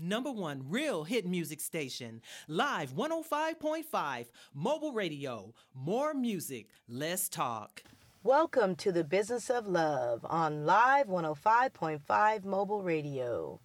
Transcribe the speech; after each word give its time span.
Number 0.00 0.30
one 0.30 0.62
real 0.68 1.02
hit 1.02 1.26
music 1.26 1.60
station. 1.60 2.22
Live 2.46 2.94
105.5, 2.94 4.26
mobile 4.54 4.92
radio. 4.92 5.52
More 5.74 6.14
music, 6.14 6.68
less 6.88 7.28
talk. 7.28 7.82
Welcome 8.22 8.76
to 8.76 8.92
the 8.92 9.02
Business 9.02 9.50
of 9.50 9.66
Love 9.66 10.24
on 10.24 10.64
Live 10.64 11.08
105.5 11.08 12.44
mobile 12.44 12.84
radio. 12.84 13.58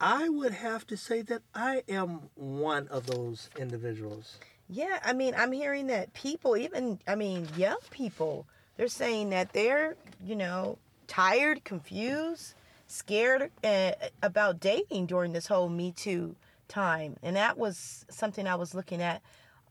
I 0.01 0.29
would 0.29 0.52
have 0.52 0.87
to 0.88 0.97
say 0.97 1.23
that 1.23 1.43
I 1.55 1.83
am 1.88 2.29
one 2.35 2.87
of 2.88 3.07
those 3.07 3.49
individuals. 3.59 4.38
Yeah, 4.69 4.98
I 5.05 5.12
mean, 5.12 5.34
I'm 5.37 5.52
hearing 5.52 5.87
that 5.88 6.12
people, 6.12 6.56
even, 6.56 6.98
I 7.07 7.15
mean, 7.15 7.47
young 7.57 7.79
people, 7.91 8.47
they're 8.77 8.88
saying 8.88 9.30
that 9.30 9.52
they're, 9.52 9.97
you 10.24 10.34
know, 10.34 10.79
tired, 11.07 11.65
confused, 11.65 12.55
scared 12.88 13.51
uh, 13.63 13.93
about 14.23 14.60
dating 14.60 15.07
during 15.07 15.32
this 15.32 15.46
whole 15.46 15.68
Me 15.68 15.93
Too 15.93 16.35
time. 16.68 17.16
And 17.23 17.37
that 17.37 17.57
was 17.59 18.04
something 18.10 18.46
I 18.46 18.57
was 18.57 18.74
looking 18.74 19.01
at 19.01 19.23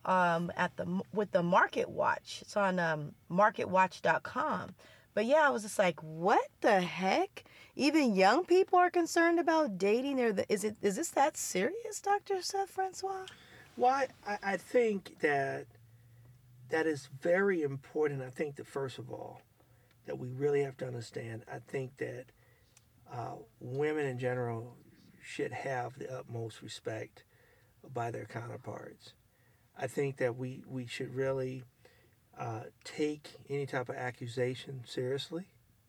um, 0.05 0.51
at 0.55 0.75
the 0.77 1.01
with 1.13 1.31
the 1.31 1.43
Market 1.43 1.89
Watch. 1.89 2.39
It's 2.41 2.55
on 2.55 2.79
um, 2.79 3.13
marketwatch.com. 3.31 4.75
But 5.13 5.25
yeah, 5.25 5.47
I 5.47 5.49
was 5.49 5.63
just 5.63 5.79
like, 5.79 5.99
what 6.01 6.47
the 6.61 6.81
heck? 6.81 7.45
Even 7.75 8.15
young 8.15 8.45
people 8.45 8.77
are 8.79 8.89
concerned 8.89 9.39
about 9.39 9.77
dating. 9.77 10.19
Or 10.19 10.35
is 10.49 10.63
it 10.63 10.75
is 10.81 10.95
this 10.95 11.09
that 11.11 11.37
serious, 11.37 11.99
Doctor 12.01 12.41
Seth 12.41 12.69
Francois? 12.69 13.25
Well, 13.77 14.05
I, 14.25 14.37
I 14.41 14.57
think 14.57 15.19
that 15.19 15.65
that 16.69 16.87
is 16.87 17.09
very 17.21 17.61
important. 17.61 18.21
I 18.21 18.29
think 18.29 18.55
that 18.55 18.67
first 18.67 18.97
of 18.97 19.11
all, 19.11 19.41
that 20.05 20.17
we 20.17 20.29
really 20.29 20.63
have 20.63 20.77
to 20.77 20.87
understand. 20.87 21.43
I 21.51 21.59
think 21.59 21.97
that 21.97 22.25
uh, 23.11 23.35
women 23.59 24.05
in 24.05 24.19
general 24.19 24.75
should 25.23 25.51
have 25.51 25.97
the 25.97 26.11
utmost 26.15 26.61
respect 26.61 27.23
by 27.93 28.11
their 28.11 28.25
counterparts. 28.25 29.13
I 29.77 29.87
think 29.87 30.17
that 30.17 30.37
we, 30.37 30.63
we 30.67 30.85
should 30.85 31.13
really 31.13 31.63
uh, 32.39 32.61
take 32.83 33.29
any 33.49 33.65
type 33.65 33.89
of 33.89 33.95
accusation 33.95 34.83
seriously. 34.85 35.45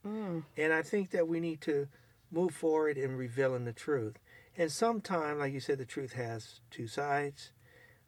Mm. 0.06 0.44
And 0.56 0.72
I 0.72 0.82
think 0.82 1.10
that 1.10 1.28
we 1.28 1.40
need 1.40 1.60
to 1.62 1.88
move 2.30 2.54
forward 2.54 2.98
in 2.98 3.16
revealing 3.16 3.64
the 3.64 3.72
truth. 3.72 4.18
And 4.56 4.72
sometimes, 4.72 5.38
like 5.38 5.52
you 5.52 5.60
said, 5.60 5.78
the 5.78 5.84
truth 5.84 6.12
has 6.14 6.60
two 6.70 6.86
sides. 6.86 7.52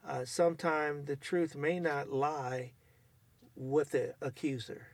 Uh, 0.09 0.25
sometimes 0.25 1.05
the 1.07 1.17
truth 1.17 1.55
may 1.55 1.79
not 1.79 2.11
lie 2.11 2.73
with 3.55 3.91
the 3.91 4.15
accuser. 4.23 4.87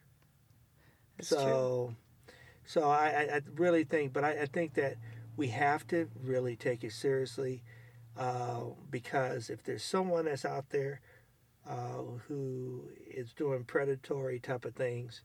That's 1.17 1.29
so, 1.29 1.95
so 2.65 2.91
I, 2.91 3.07
I- 3.31 3.37
I 3.37 3.41
really 3.55 3.85
think, 3.85 4.12
but 4.12 4.25
I, 4.25 4.42
I 4.42 4.47
think 4.47 4.75
that 4.75 4.97
we 5.37 5.48
have 5.48 5.87
to 5.89 6.09
really 6.23 6.57
take 6.57 6.83
it 6.83 6.92
seriously 6.92 7.62
uh, 8.19 8.62
because 8.91 9.51
if 9.51 9.63
there's 9.63 9.85
someone 9.85 10.25
that's 10.25 10.45
out 10.45 10.70
there 10.70 11.01
uh, 11.69 12.02
who 12.27 12.85
is 13.08 13.33
doing 13.33 13.64
predatory 13.64 14.41
type 14.41 14.64
of 14.64 14.75
things, 14.75 15.23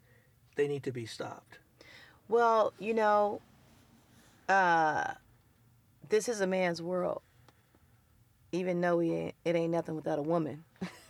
they 0.56 0.68
need 0.68 0.84
to 0.84 0.92
be 0.92 1.06
stopped. 1.06 1.60
Well, 2.28 2.74
you 2.80 2.94
know, 2.94 3.42
uh, 4.48 5.14
this 6.10 6.30
is 6.30 6.42
a 6.42 6.48
man's 6.48 6.82
world. 6.82 7.22
Even 8.52 8.82
though 8.82 9.02
ain't, 9.02 9.36
it 9.46 9.56
ain't 9.56 9.72
nothing 9.72 9.96
without 9.96 10.20
a 10.20 10.24
woman, 10.24 10.64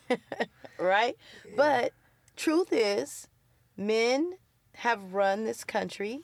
right? 0.79 1.15
But 1.55 1.93
truth 2.35 2.69
is, 2.71 3.27
men 3.77 4.33
have 4.75 5.13
run 5.13 5.45
this 5.45 5.63
country, 5.63 6.21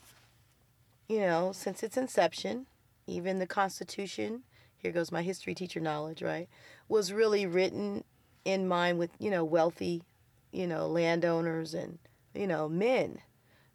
you 1.07 1.19
know, 1.19 1.51
since 1.53 1.83
its 1.83 1.97
inception. 1.97 2.67
Even 3.07 3.37
the 3.37 3.47
Constitution, 3.47 4.43
here 4.77 4.91
goes 4.91 5.11
my 5.11 5.21
history 5.21 5.53
teacher 5.53 5.79
knowledge, 5.79 6.21
right? 6.21 6.49
Was 6.87 7.13
really 7.13 7.45
written 7.45 8.03
in 8.43 8.67
mind 8.67 8.97
with, 8.97 9.11
you 9.19 9.29
know, 9.29 9.43
wealthy, 9.43 10.03
you 10.51 10.67
know, 10.67 10.87
landowners 10.87 11.73
and, 11.73 11.99
you 12.33 12.47
know, 12.47 12.67
men, 12.67 13.19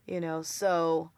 you 0.06 0.20
know, 0.20 0.42
so 0.42 1.10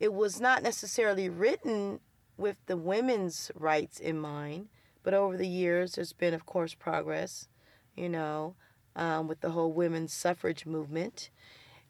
it 0.00 0.12
was 0.12 0.40
not 0.40 0.62
necessarily 0.62 1.28
written 1.28 2.00
with 2.36 2.56
the 2.66 2.76
women's 2.76 3.50
rights 3.54 4.00
in 4.00 4.18
mind, 4.18 4.68
but 5.04 5.14
over 5.14 5.36
the 5.36 5.46
years, 5.46 5.92
there's 5.92 6.12
been, 6.12 6.34
of 6.34 6.46
course, 6.46 6.74
progress, 6.74 7.46
you 7.94 8.08
know, 8.08 8.56
um, 8.96 9.28
with 9.28 9.40
the 9.40 9.50
whole 9.50 9.72
women's 9.72 10.12
suffrage 10.12 10.66
movement. 10.66 11.30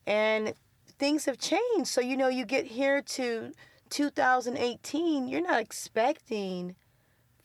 And 0.06 0.52
things 0.98 1.24
have 1.24 1.38
changed. 1.38 1.86
So, 1.86 2.00
you 2.00 2.16
know, 2.16 2.28
you 2.28 2.44
get 2.44 2.66
here 2.66 3.00
to 3.00 3.52
2018, 3.88 5.28
you're 5.28 5.40
not 5.40 5.60
expecting 5.60 6.74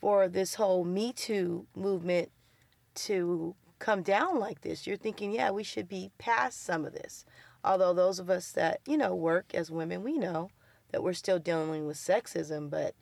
for 0.00 0.28
this 0.28 0.56
whole 0.56 0.84
Me 0.84 1.12
Too 1.12 1.66
movement 1.74 2.30
to 2.96 3.54
come 3.78 4.02
down 4.02 4.38
like 4.38 4.62
this. 4.62 4.86
You're 4.86 4.96
thinking, 4.96 5.32
yeah, 5.32 5.50
we 5.50 5.62
should 5.62 5.88
be 5.88 6.10
past 6.18 6.64
some 6.64 6.84
of 6.84 6.92
this. 6.92 7.24
Although 7.62 7.94
those 7.94 8.18
of 8.18 8.28
us 8.28 8.50
that, 8.52 8.80
you 8.86 8.96
know, 8.96 9.14
work 9.14 9.54
as 9.54 9.70
women, 9.70 10.02
we 10.02 10.18
know 10.18 10.50
that 10.90 11.02
we're 11.02 11.12
still 11.12 11.38
dealing 11.38 11.86
with 11.86 11.96
sexism, 11.96 12.70
but 12.70 12.94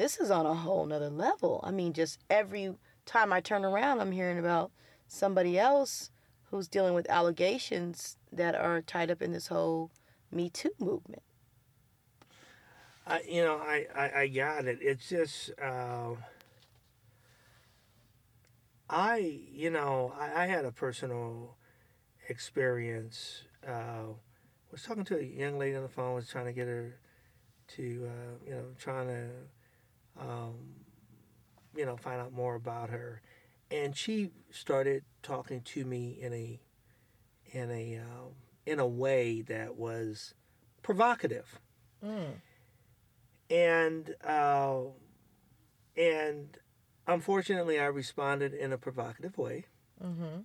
this 0.00 0.18
is 0.18 0.30
on 0.30 0.46
a 0.46 0.54
whole 0.54 0.86
nother 0.86 1.10
level. 1.10 1.60
I 1.62 1.70
mean, 1.70 1.92
just 1.92 2.20
every 2.30 2.74
time 3.04 3.34
I 3.34 3.42
turn 3.42 3.66
around, 3.66 4.00
I'm 4.00 4.12
hearing 4.12 4.38
about 4.38 4.70
somebody 5.06 5.58
else 5.58 6.10
who's 6.44 6.68
dealing 6.68 6.94
with 6.94 7.06
allegations 7.10 8.16
that 8.32 8.54
are 8.54 8.80
tied 8.80 9.10
up 9.10 9.20
in 9.20 9.32
this 9.32 9.48
whole 9.48 9.90
Me 10.32 10.48
Too 10.48 10.72
movement. 10.78 11.22
I, 13.06 13.20
you 13.28 13.44
know, 13.44 13.56
I, 13.58 13.86
I, 13.94 14.20
I 14.20 14.26
got 14.28 14.64
it. 14.64 14.78
It's 14.80 15.06
just, 15.06 15.50
uh, 15.62 16.12
I, 18.88 19.42
you 19.52 19.68
know, 19.68 20.14
I, 20.18 20.44
I 20.44 20.46
had 20.46 20.64
a 20.64 20.72
personal 20.72 21.56
experience. 22.30 23.42
Uh, 23.68 24.14
was 24.72 24.82
talking 24.82 25.04
to 25.04 25.18
a 25.18 25.22
young 25.22 25.58
lady 25.58 25.76
on 25.76 25.82
the 25.82 25.90
phone. 25.90 26.14
Was 26.14 26.28
trying 26.28 26.46
to 26.46 26.52
get 26.52 26.68
her 26.68 26.94
to, 27.76 28.08
uh, 28.08 28.46
you 28.46 28.52
know, 28.52 28.64
trying 28.78 29.08
to, 29.08 29.28
um, 30.20 30.54
you 31.76 31.84
know, 31.86 31.96
find 31.96 32.20
out 32.20 32.32
more 32.32 32.54
about 32.54 32.90
her, 32.90 33.22
and 33.70 33.96
she 33.96 34.30
started 34.50 35.02
talking 35.22 35.60
to 35.62 35.84
me 35.84 36.18
in 36.20 36.32
a, 36.32 36.60
in 37.52 37.70
a, 37.70 37.98
um, 37.98 38.32
in 38.66 38.78
a 38.78 38.86
way 38.86 39.40
that 39.42 39.76
was 39.76 40.34
provocative 40.82 41.60
and 43.50 44.14
uh, 44.24 44.78
and 45.96 46.56
unfortunately, 47.06 47.78
I 47.78 47.86
responded 47.86 48.54
in 48.54 48.72
a 48.72 48.78
provocative 48.78 49.36
way, 49.38 49.66
Mm-hmm. 50.02 50.40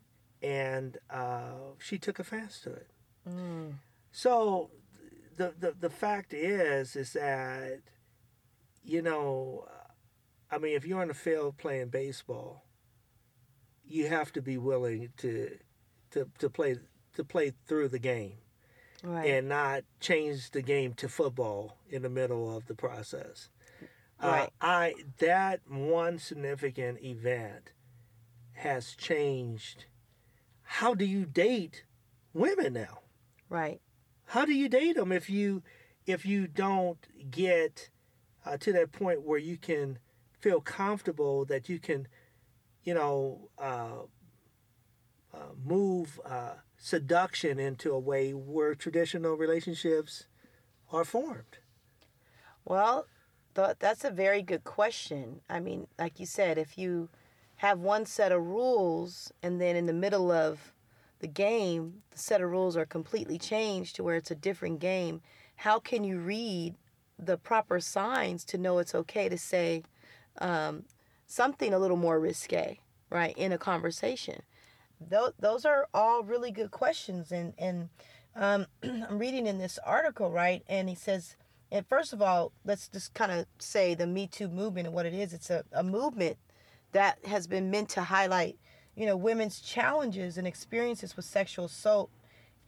and 0.46 0.98
uh, 1.10 1.76
she 1.80 1.98
took 1.98 2.20
offense 2.20 2.60
to 2.62 2.72
it. 2.74 2.88
Mm. 3.30 3.76
So 4.12 4.70
the, 5.38 5.54
the 5.58 5.76
the 5.80 5.90
fact 5.90 6.34
is 6.34 6.96
is 6.96 7.14
that 7.14 7.80
you 8.86 9.02
know, 9.02 9.68
I 10.52 10.58
mean, 10.58 10.76
if 10.76 10.86
you're 10.86 11.02
on 11.02 11.08
the 11.10 11.14
field 11.14 11.58
playing 11.58 11.90
baseball, 11.90 12.64
you 13.84 14.08
have 14.08 14.32
to 14.34 14.42
be 14.42 14.58
willing 14.58 15.10
to 15.18 15.58
to 16.12 16.30
to 16.40 16.50
play 16.50 16.78
to 17.16 17.24
play 17.24 17.54
through 17.68 17.90
the 17.90 18.00
game 18.00 18.38
Right. 19.04 19.30
and 19.30 19.50
not 19.50 19.84
change 20.00 20.52
the 20.52 20.62
game 20.64 20.94
to 20.96 21.08
football 21.08 21.78
in 21.88 22.02
the 22.02 22.10
middle 22.10 22.56
of 22.56 22.66
the 22.66 22.74
process. 22.74 23.50
Right. 24.22 24.44
Uh, 24.44 24.48
I 24.62 24.94
that 25.20 25.62
one 25.70 26.18
significant 26.18 27.04
event 27.04 27.72
has 28.54 28.96
changed. 28.96 29.86
How 30.64 30.96
do 30.96 31.06
you 31.06 31.26
date 31.26 31.84
women 32.34 32.74
now? 32.74 33.00
right. 33.50 33.80
How 34.30 34.44
do 34.46 34.54
you 34.54 34.68
date 34.70 34.96
them 34.96 35.12
if 35.12 35.30
you 35.30 35.62
if 36.08 36.26
you 36.26 36.48
don't 36.48 36.98
get 37.30 37.90
uh, 38.46 38.58
to 38.58 38.72
that 38.74 38.92
point 38.92 39.24
where 39.24 39.40
you 39.40 39.58
can 39.58 40.00
feel 40.40 40.62
comfortable 40.62 41.46
that 41.46 41.68
you 41.70 41.80
can, 41.80 42.08
you 42.84 42.94
know, 42.94 43.50
uh, 43.58 44.04
uh, 45.34 45.38
move 45.64 46.20
uh, 46.26 46.54
seduction 46.78 47.60
into 47.60 47.92
a 47.92 48.00
way 48.00 48.34
where 48.34 48.76
traditional 48.76 49.36
relationships 49.36 50.28
are 50.92 51.04
formed? 51.04 51.58
Well, 52.64 53.08
th- 53.56 53.78
that's 53.80 54.04
a 54.04 54.12
very 54.12 54.42
good 54.42 54.64
question. 54.64 55.42
I 55.50 55.60
mean, 55.60 55.88
like 56.00 56.20
you 56.20 56.26
said, 56.26 56.58
if 56.58 56.78
you 56.78 57.10
have 57.58 57.80
one 57.80 58.06
set 58.06 58.32
of 58.32 58.46
rules 58.46 59.32
and 59.42 59.60
then 59.60 59.76
in 59.76 59.86
the 59.86 59.94
middle 59.94 60.32
of 60.32 60.74
the 61.20 61.28
game, 61.28 62.04
the 62.12 62.20
set 62.20 62.42
of 62.42 62.50
rules 62.50 62.78
are 62.78 62.86
completely 62.86 63.38
changed 63.38 63.96
to 63.96 64.04
where 64.04 64.16
it's 64.16 64.32
a 64.32 64.36
different 64.36 64.80
game, 64.80 65.22
how 65.56 65.80
can 65.80 66.04
you 66.04 66.20
read 66.20 66.76
the 67.18 67.38
proper 67.38 67.80
signs 67.80 68.44
to 68.46 68.58
know 68.58 68.80
it's 68.80 68.96
okay 68.96 69.30
to 69.30 69.38
say 69.38 69.84
um, 70.40 70.84
something 71.28 71.74
a 71.74 71.80
little 71.80 71.98
more 71.98 72.20
risque, 72.20 72.80
right, 73.10 73.38
in 73.38 73.52
a 73.52 73.58
conversation? 73.58 74.42
Those, 75.00 75.34
those 75.40 75.66
are 75.66 75.88
all 75.94 76.24
really 76.24 76.52
good 76.52 76.72
questions. 76.72 77.32
And, 77.32 77.54
and 77.58 77.90
um, 78.36 78.68
I'm 78.84 79.20
reading 79.20 79.48
in 79.48 79.58
this 79.58 79.80
article, 79.86 80.32
right, 80.32 80.64
and 80.68 80.90
he 80.90 80.96
says, 80.96 81.36
and 81.72 81.86
first 81.88 82.14
of 82.14 82.22
all, 82.22 82.52
let's 82.64 82.88
just 82.88 83.14
kind 83.14 83.32
of 83.32 83.46
say 83.60 83.96
the 83.96 84.08
Me 84.08 84.28
Too 84.28 84.48
movement 84.48 84.88
and 84.88 84.96
what 84.96 85.06
it 85.06 85.14
is. 85.14 85.34
It's 85.34 85.50
a, 85.50 85.64
a 85.74 85.84
movement 85.84 86.38
that 86.94 87.18
has 87.26 87.48
been 87.48 87.70
meant 87.70 87.90
to 87.90 88.04
highlight, 88.04 88.58
you 88.96 89.06
know, 89.06 89.18
women's 89.18 89.60
challenges 89.60 90.38
and 90.38 90.48
experiences 90.48 91.18
with 91.18 91.26
sexual 91.26 91.66
assault 91.66 92.10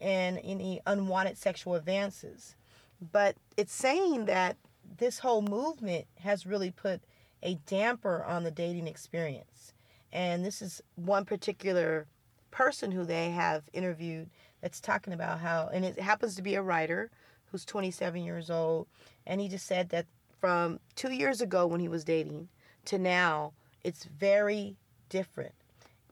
and 0.02 0.40
any 0.44 0.82
unwanted 0.86 1.38
sexual 1.38 1.76
advances. 1.76 2.57
But 3.00 3.36
it's 3.56 3.74
saying 3.74 4.26
that 4.26 4.58
this 4.98 5.20
whole 5.20 5.42
movement 5.42 6.06
has 6.20 6.46
really 6.46 6.72
put 6.72 7.02
a 7.44 7.56
damper 7.68 8.24
on 8.24 8.44
the 8.44 8.52
dating 8.52 8.88
experience. 8.88 9.74
And 10.12 10.44
this 10.44 10.62
is 10.62 10.82
one 10.96 11.26
particular 11.26 12.08
person 12.52 12.92
who 12.92 13.04
they 13.04 13.30
have 13.32 13.64
interviewed 13.74 14.30
that's 14.62 14.82
talking 14.82 15.14
about 15.14 15.40
how, 15.40 15.70
and 15.72 15.86
it 15.86 16.00
happens 16.00 16.36
to 16.36 16.42
be 16.42 16.56
a 16.56 16.62
writer 16.62 17.12
who's 17.52 17.66
27 17.66 18.24
years 18.24 18.50
old, 18.50 18.88
and 19.26 19.40
he 19.40 19.48
just 19.48 19.68
said 19.68 19.90
that 19.90 20.06
from 20.40 20.80
two 20.96 21.12
years 21.12 21.42
ago 21.42 21.66
when 21.68 21.80
he 21.80 21.88
was 21.88 22.04
dating 22.04 22.48
to 22.86 22.98
now, 22.98 23.54
it's 23.84 24.06
very 24.06 24.76
different, 25.10 25.54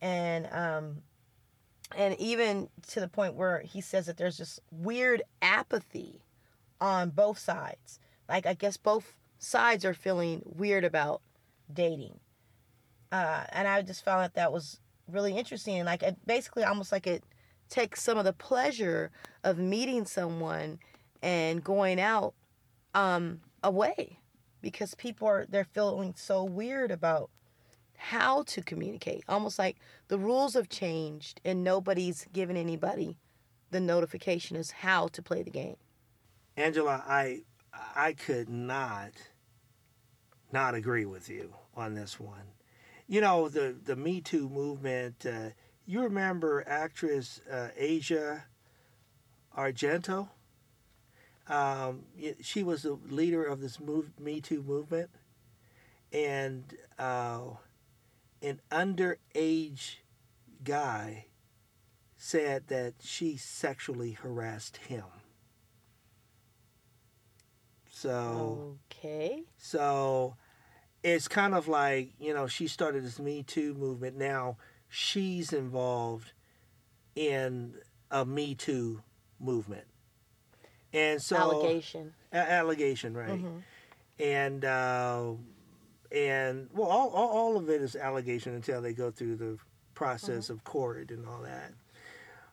and 0.01 0.47
um, 0.51 0.97
and 1.97 2.15
even 2.19 2.69
to 2.87 2.99
the 2.99 3.07
point 3.07 3.35
where 3.35 3.59
he 3.59 3.81
says 3.81 4.05
that 4.05 4.17
there's 4.17 4.37
just 4.37 4.59
weird 4.71 5.21
apathy 5.41 6.21
on 6.85 7.09
both 7.09 7.39
sides. 7.39 7.99
Like 8.29 8.45
I 8.45 8.53
guess 8.53 8.77
both 8.77 9.15
sides 9.39 9.83
are 9.83 9.93
feeling 9.93 10.43
weird 10.45 10.83
about 10.83 11.21
dating, 11.71 12.19
uh, 13.11 13.43
and 13.49 13.67
I 13.67 13.81
just 13.81 14.05
found 14.05 14.23
that 14.23 14.35
that 14.35 14.53
was 14.53 14.79
really 15.07 15.35
interesting. 15.35 15.83
Like 15.83 16.03
it 16.03 16.17
basically 16.25 16.63
almost 16.63 16.91
like 16.91 17.07
it 17.07 17.23
takes 17.69 18.03
some 18.03 18.17
of 18.17 18.25
the 18.25 18.33
pleasure 18.33 19.11
of 19.43 19.57
meeting 19.57 20.05
someone 20.05 20.79
and 21.23 21.63
going 21.63 21.99
out 21.99 22.35
um, 22.93 23.41
away 23.63 24.19
because 24.61 24.93
people 24.93 25.27
are 25.27 25.45
they're 25.49 25.65
feeling 25.65 26.13
so 26.15 26.43
weird 26.43 26.91
about 26.91 27.31
how 27.97 28.43
to 28.43 28.61
communicate 28.61 29.23
almost 29.27 29.57
like 29.57 29.77
the 30.09 30.19
rules 30.19 30.53
have 30.53 30.67
changed 30.67 31.39
and 31.45 31.63
nobody's 31.63 32.27
giving 32.33 32.57
anybody 32.57 33.17
the 33.71 33.79
notification 33.79 34.57
as 34.57 34.69
how 34.69 35.07
to 35.07 35.21
play 35.21 35.41
the 35.41 35.49
game 35.49 35.77
Angela, 36.57 37.03
I 37.07 37.41
I 37.95 38.13
could 38.13 38.49
not 38.49 39.11
not 40.51 40.73
agree 40.75 41.05
with 41.05 41.29
you 41.29 41.53
on 41.75 41.95
this 41.95 42.19
one. 42.19 42.53
You 43.07 43.21
know 43.21 43.49
the 43.49 43.75
the 43.83 43.95
Me 43.95 44.21
Too 44.21 44.49
movement. 44.49 45.25
Uh, 45.25 45.49
you 45.85 46.01
remember 46.01 46.63
actress 46.67 47.41
uh, 47.51 47.69
Asia 47.77 48.45
Argento? 49.57 50.29
Um, 51.47 52.05
she 52.41 52.63
was 52.63 52.81
the 52.83 52.97
leader 53.09 53.43
of 53.43 53.61
this 53.61 53.79
move, 53.79 54.19
Me 54.19 54.41
Too 54.41 54.63
movement, 54.63 55.11
and 56.11 56.63
uh, 56.97 57.41
an 58.41 58.61
underage 58.71 59.97
guy 60.63 61.25
said 62.17 62.67
that 62.69 62.95
she 63.01 63.37
sexually 63.37 64.13
harassed 64.13 64.77
him. 64.77 65.03
So 67.95 68.75
okay 68.91 69.43
so 69.57 70.35
it's 71.01 71.29
kind 71.29 71.53
of 71.55 71.69
like 71.69 72.11
you 72.19 72.33
know 72.33 72.45
she 72.45 72.67
started 72.67 73.05
this 73.05 73.19
Me 73.19 73.41
Too 73.41 73.73
movement. 73.73 74.17
Now 74.17 74.57
she's 74.89 75.53
involved 75.53 76.33
in 77.15 77.75
a 78.11 78.25
Me 78.25 78.53
Too 78.53 79.01
movement, 79.39 79.85
and 80.91 81.21
so 81.21 81.37
allegation 81.37 82.13
a- 82.33 82.51
allegation, 82.51 83.15
right? 83.15 83.41
Mhm. 83.41 83.61
And 84.19 84.65
uh, 84.65 85.31
and 86.11 86.69
well, 86.73 86.87
all, 86.89 87.09
all 87.11 87.29
all 87.29 87.57
of 87.57 87.69
it 87.69 87.81
is 87.81 87.95
allegation 87.95 88.53
until 88.55 88.81
they 88.81 88.91
go 88.93 89.09
through 89.09 89.37
the 89.37 89.57
process 89.93 90.49
of 90.49 90.65
court 90.65 91.11
and 91.11 91.25
all 91.25 91.41
that. 91.43 91.71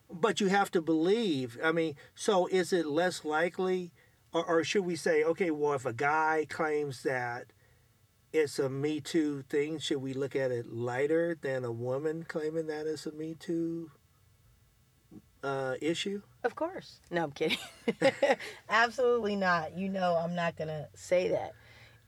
But 0.09 0.39
you 0.39 0.47
have 0.47 0.71
to 0.71 0.81
believe. 0.81 1.57
I 1.61 1.73
mean, 1.73 1.95
so 2.15 2.47
is 2.47 2.71
it 2.71 2.85
less 2.85 3.25
likely, 3.25 3.91
or, 4.33 4.43
or 4.45 4.63
should 4.63 4.85
we 4.85 4.95
say, 4.95 5.23
okay, 5.23 5.51
well, 5.51 5.73
if 5.73 5.85
a 5.85 5.93
guy 5.93 6.45
claims 6.49 7.03
that 7.03 7.45
it's 8.31 8.57
a 8.57 8.67
Me 8.67 8.99
Too 8.99 9.43
thing, 9.43 9.77
should 9.77 10.01
we 10.01 10.13
look 10.13 10.35
at 10.35 10.51
it 10.51 10.73
lighter 10.73 11.37
than 11.39 11.63
a 11.63 11.71
woman 11.71 12.25
claiming 12.27 12.67
that 12.67 12.87
it's 12.87 13.05
a 13.05 13.11
Me 13.11 13.35
Too 13.35 13.91
uh, 15.43 15.75
issue? 15.81 16.21
Of 16.43 16.55
course. 16.55 16.99
No, 17.11 17.23
I'm 17.23 17.31
kidding. 17.31 17.59
Absolutely 18.69 19.35
not. 19.35 19.77
You 19.77 19.89
know, 19.89 20.15
I'm 20.15 20.35
not 20.35 20.57
going 20.57 20.69
to 20.69 20.87
say 20.95 21.29
that. 21.29 21.53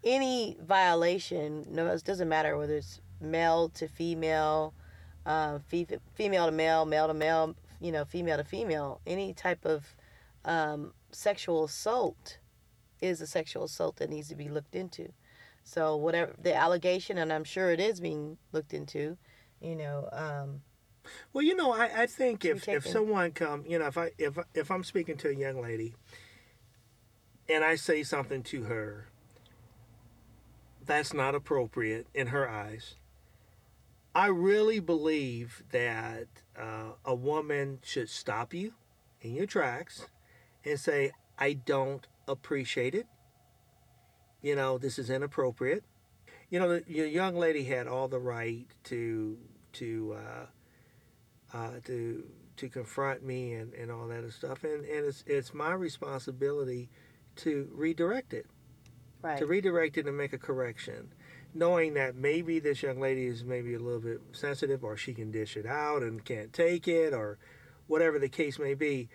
Any 0.03 0.57
violation, 0.61 1.65
no, 1.69 1.87
it 1.87 2.03
doesn't 2.03 2.29
matter 2.29 2.57
whether 2.57 2.75
it's 2.75 3.01
male 3.21 3.69
to 3.69 3.87
female, 3.87 4.73
uh, 5.25 5.59
fe- 5.67 5.87
female 6.15 6.47
to 6.47 6.51
male, 6.51 6.85
male 6.85 7.07
to 7.07 7.13
male, 7.13 7.55
you 7.79 7.91
know, 7.91 8.05
female 8.05 8.37
to 8.37 8.43
female, 8.43 8.99
any 9.05 9.33
type 9.33 9.65
of 9.65 9.95
um, 10.43 10.93
sexual 11.15 11.63
assault 11.63 12.39
is 13.01 13.21
a 13.21 13.27
sexual 13.27 13.63
assault 13.65 13.97
that 13.97 14.09
needs 14.09 14.27
to 14.29 14.35
be 14.35 14.49
looked 14.49 14.75
into. 14.75 15.11
So, 15.63 15.95
whatever 15.95 16.33
the 16.41 16.53
allegation, 16.53 17.17
and 17.17 17.33
I'm 17.33 17.43
sure 17.43 17.71
it 17.71 17.79
is 17.79 17.99
being 17.99 18.37
looked 18.51 18.73
into, 18.73 19.17
you 19.59 19.75
know, 19.75 20.09
um, 20.11 20.61
Well, 21.33 21.43
you 21.43 21.55
know, 21.55 21.73
I, 21.73 22.03
I 22.03 22.05
think 22.05 22.45
if, 22.45 22.67
if 22.67 22.85
someone 22.85 23.31
come, 23.31 23.63
you 23.67 23.79
know, 23.79 23.87
if 23.87 23.97
I 23.97 24.11
if 24.17 24.37
if 24.53 24.69
I'm 24.69 24.83
speaking 24.83 25.17
to 25.17 25.29
a 25.29 25.33
young 25.33 25.61
lady, 25.61 25.95
and 27.49 27.63
I 27.63 27.75
say 27.75 28.03
something 28.03 28.43
to 28.43 28.63
her 28.63 29.07
that's 30.85 31.13
not 31.13 31.33
appropriate 31.33 32.07
in 32.13 32.27
her 32.27 32.47
eyes, 32.47 32.95
I 34.13 34.27
really 34.27 34.79
believe 34.79 35.63
that 35.71 36.27
uh, 36.57 36.93
a 37.03 37.15
woman 37.15 37.79
should 37.83 38.09
stop 38.09 38.53
you 38.53 38.73
in 39.21 39.33
your 39.33 39.47
tracks 39.47 40.05
and 40.65 40.79
say, 40.79 41.11
"I 41.37 41.53
don't 41.53 42.05
appreciate 42.27 42.95
it. 42.95 43.07
You 44.41 44.55
know, 44.55 44.77
this 44.77 44.99
is 44.99 45.09
inappropriate." 45.09 45.83
You 46.49 46.59
know, 46.59 46.79
the, 46.79 46.83
your 46.87 47.07
young 47.07 47.35
lady 47.35 47.63
had 47.63 47.87
all 47.87 48.07
the 48.07 48.19
right 48.19 48.67
to 48.85 49.37
to. 49.73 50.17
Uh, 50.17 50.45
uh, 51.53 51.79
to 51.85 52.23
to 52.57 52.69
confront 52.69 53.23
me 53.23 53.53
and, 53.53 53.73
and 53.73 53.91
all 53.91 54.07
that 54.07 54.29
stuff 54.31 54.63
and, 54.63 54.85
and 54.85 55.05
it's 55.05 55.23
it's 55.27 55.53
my 55.53 55.73
responsibility 55.73 56.89
to 57.35 57.69
redirect 57.73 58.33
it 58.33 58.45
right. 59.21 59.37
to 59.37 59.45
redirect 59.45 59.97
it 59.97 60.05
and 60.05 60.17
make 60.17 60.33
a 60.33 60.37
correction 60.37 61.09
knowing 61.53 61.93
that 61.93 62.15
maybe 62.15 62.59
this 62.59 62.83
young 62.83 62.99
lady 62.99 63.25
is 63.25 63.43
maybe 63.43 63.73
a 63.73 63.79
little 63.79 63.99
bit 63.99 64.21
sensitive 64.31 64.83
or 64.83 64.97
she 64.97 65.13
can 65.13 65.31
dish 65.31 65.55
it 65.55 65.65
out 65.65 66.01
and 66.01 66.25
can't 66.25 66.51
take 66.53 66.87
it 66.87 67.13
or 67.13 67.37
whatever 67.87 68.19
the 68.19 68.29
case 68.29 68.59
may 68.59 68.73
be 68.73 69.07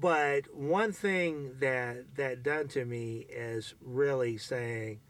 but 0.00 0.54
one 0.54 0.92
thing 0.92 1.52
that 1.60 2.16
that 2.16 2.42
done 2.42 2.68
to 2.68 2.84
me 2.84 3.26
is 3.30 3.74
really 3.80 4.36
saying 4.36 5.00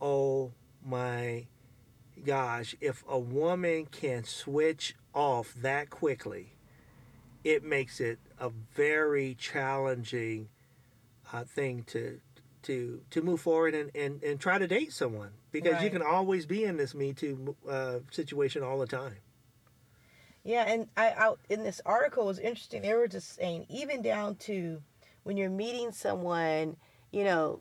oh 0.00 0.52
my 0.84 1.46
gosh 2.24 2.74
if 2.80 3.04
a 3.08 3.18
woman 3.18 3.86
can 3.86 4.24
switch 4.24 4.94
off 5.14 5.54
that 5.54 5.90
quickly 5.90 6.54
it 7.44 7.62
makes 7.62 8.00
it 8.00 8.18
a 8.38 8.48
very 8.74 9.34
challenging 9.34 10.48
uh, 11.32 11.44
thing 11.44 11.84
to 11.84 12.20
to 12.62 13.02
to 13.10 13.22
move 13.22 13.40
forward 13.40 13.74
and, 13.74 13.90
and, 13.94 14.22
and 14.22 14.40
try 14.40 14.58
to 14.58 14.66
date 14.66 14.92
someone 14.92 15.30
because 15.52 15.82
you 15.82 15.90
can 15.90 16.02
always 16.02 16.46
be 16.46 16.64
in 16.64 16.76
this 16.76 16.94
Me 16.94 17.12
Too 17.12 17.54
uh, 17.68 17.98
situation 18.10 18.62
all 18.62 18.78
the 18.78 18.86
time. 18.86 19.16
Yeah, 20.44 20.64
and 20.68 20.88
I 20.96 21.12
out 21.16 21.40
in 21.48 21.62
this 21.64 21.80
article 21.86 22.26
was 22.26 22.38
interesting. 22.38 22.82
They 22.82 22.92
were 22.92 23.08
just 23.08 23.34
saying 23.34 23.64
even 23.70 24.02
down 24.02 24.36
to 24.40 24.82
when 25.22 25.38
you're 25.38 25.48
meeting 25.48 25.90
someone, 25.90 26.76
you 27.10 27.24
know, 27.24 27.60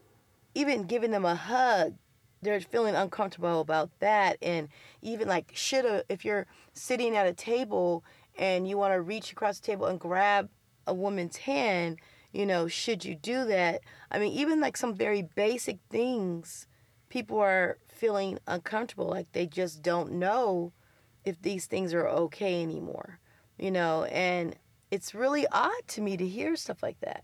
even 0.53 0.83
giving 0.83 1.11
them 1.11 1.23
a 1.23 1.33
hug, 1.33 1.95
they're 2.41 2.59
feeling 2.59 2.93
uncomfortable 2.93 3.61
about 3.61 3.89
that. 3.99 4.37
And 4.41 4.67
even 5.01 5.29
like 5.29 5.51
should 5.53 6.03
if 6.09 6.25
you're 6.25 6.45
sitting 6.73 7.15
at 7.15 7.25
a 7.25 7.33
table 7.33 8.03
and 8.37 8.67
you 8.67 8.77
want 8.77 8.93
to 8.93 9.01
reach 9.01 9.31
across 9.31 9.59
the 9.59 9.65
table 9.67 9.85
and 9.85 9.97
grab 9.97 10.49
a 10.85 10.93
woman's 10.93 11.37
hand, 11.37 11.99
you 12.33 12.45
know, 12.45 12.67
should 12.67 13.05
you 13.05 13.15
do 13.15 13.45
that? 13.45 13.79
I 14.11 14.19
mean, 14.19 14.33
even 14.33 14.59
like 14.59 14.75
some 14.75 14.93
very 14.93 15.21
basic 15.21 15.77
things, 15.89 16.67
people 17.07 17.39
are 17.39 17.77
feeling 17.87 18.39
uncomfortable, 18.45 19.07
like 19.07 19.31
they 19.31 19.47
just 19.47 19.81
don't 19.81 20.11
know 20.11 20.73
if 21.25 21.41
these 21.41 21.65
things 21.65 21.93
are 21.93 22.07
okay 22.07 22.61
anymore, 22.61 23.19
you 23.57 23.71
know, 23.71 24.03
and 24.05 24.55
it's 24.91 25.15
really 25.15 25.47
odd 25.51 25.87
to 25.87 26.01
me 26.01 26.17
to 26.17 26.27
hear 26.27 26.55
stuff 26.55 26.83
like 26.83 26.99
that, 27.01 27.23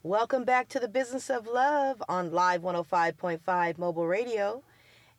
Welcome 0.03 0.46
back 0.46 0.70
to 0.70 0.79
the 0.79 0.88
Business 0.88 1.29
of 1.29 1.46
Love 1.46 2.01
on 2.08 2.32
Live 2.32 2.62
105.5 2.62 3.77
Mobile 3.77 4.08
Radio. 4.08 4.63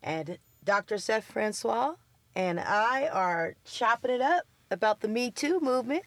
And 0.03 0.39
Dr. 0.65 0.97
Seth 0.97 1.25
Francois 1.25 1.97
and 2.35 2.59
I 2.59 3.07
are 3.09 3.57
chopping 3.67 4.11
it 4.11 4.23
up 4.23 4.45
about 4.71 5.01
the 5.01 5.09
Me 5.09 5.31
Too 5.31 5.61
movement. 5.61 6.05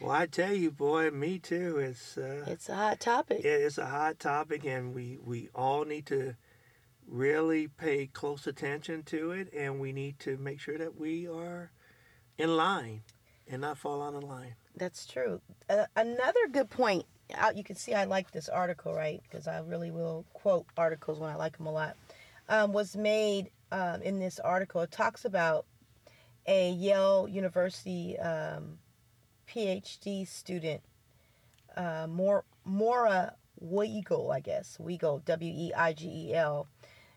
Well, 0.00 0.12
I 0.12 0.24
tell 0.24 0.54
you, 0.54 0.70
boy, 0.70 1.10
Me 1.10 1.38
Too 1.38 1.76
is 1.78 2.16
uh, 2.16 2.46
It's 2.46 2.70
a 2.70 2.74
hot 2.74 2.98
topic. 2.98 3.42
Yeah, 3.44 3.56
it 3.56 3.60
is 3.60 3.76
a 3.76 3.84
hot 3.84 4.18
topic, 4.18 4.64
and 4.64 4.94
we 4.94 5.18
we 5.22 5.50
all 5.54 5.84
need 5.84 6.06
to 6.06 6.36
really 7.06 7.68
pay 7.68 8.06
close 8.06 8.46
attention 8.46 9.02
to 9.02 9.32
it, 9.32 9.52
and 9.52 9.78
we 9.78 9.92
need 9.92 10.18
to 10.20 10.38
make 10.38 10.60
sure 10.60 10.78
that 10.78 10.98
we 10.98 11.28
are 11.28 11.72
in 12.38 12.56
line 12.56 13.02
and 13.46 13.60
not 13.60 13.76
fall 13.76 14.02
out 14.02 14.14
of 14.14 14.24
line. 14.24 14.54
That's 14.74 15.04
true. 15.04 15.42
Uh, 15.68 15.84
another 15.94 16.48
good 16.50 16.70
point. 16.70 17.04
You 17.54 17.64
can 17.64 17.76
see 17.76 17.94
I 17.94 18.04
like 18.04 18.30
this 18.30 18.48
article, 18.48 18.94
right? 18.94 19.22
Because 19.22 19.46
I 19.46 19.58
really 19.60 19.90
will 19.90 20.24
quote 20.32 20.66
articles 20.76 21.18
when 21.18 21.30
I 21.30 21.36
like 21.36 21.56
them 21.56 21.66
a 21.66 21.72
lot. 21.72 21.96
Um, 22.48 22.72
was 22.72 22.96
made 22.96 23.50
um, 23.72 24.02
in 24.02 24.18
this 24.18 24.38
article. 24.38 24.82
It 24.82 24.90
talks 24.90 25.24
about 25.24 25.66
a 26.46 26.70
Yale 26.70 27.26
University 27.28 28.18
um, 28.18 28.78
PhD 29.48 30.28
student, 30.28 30.82
uh, 31.76 32.06
Mor- 32.08 32.44
Mora 32.64 33.34
Weigel, 33.64 34.34
I 34.34 34.40
guess. 34.40 34.76
Weigel, 34.80 35.24
W 35.24 35.52
E 35.54 35.72
I 35.74 35.92
G 35.92 36.28
E 36.28 36.34
L. 36.34 36.68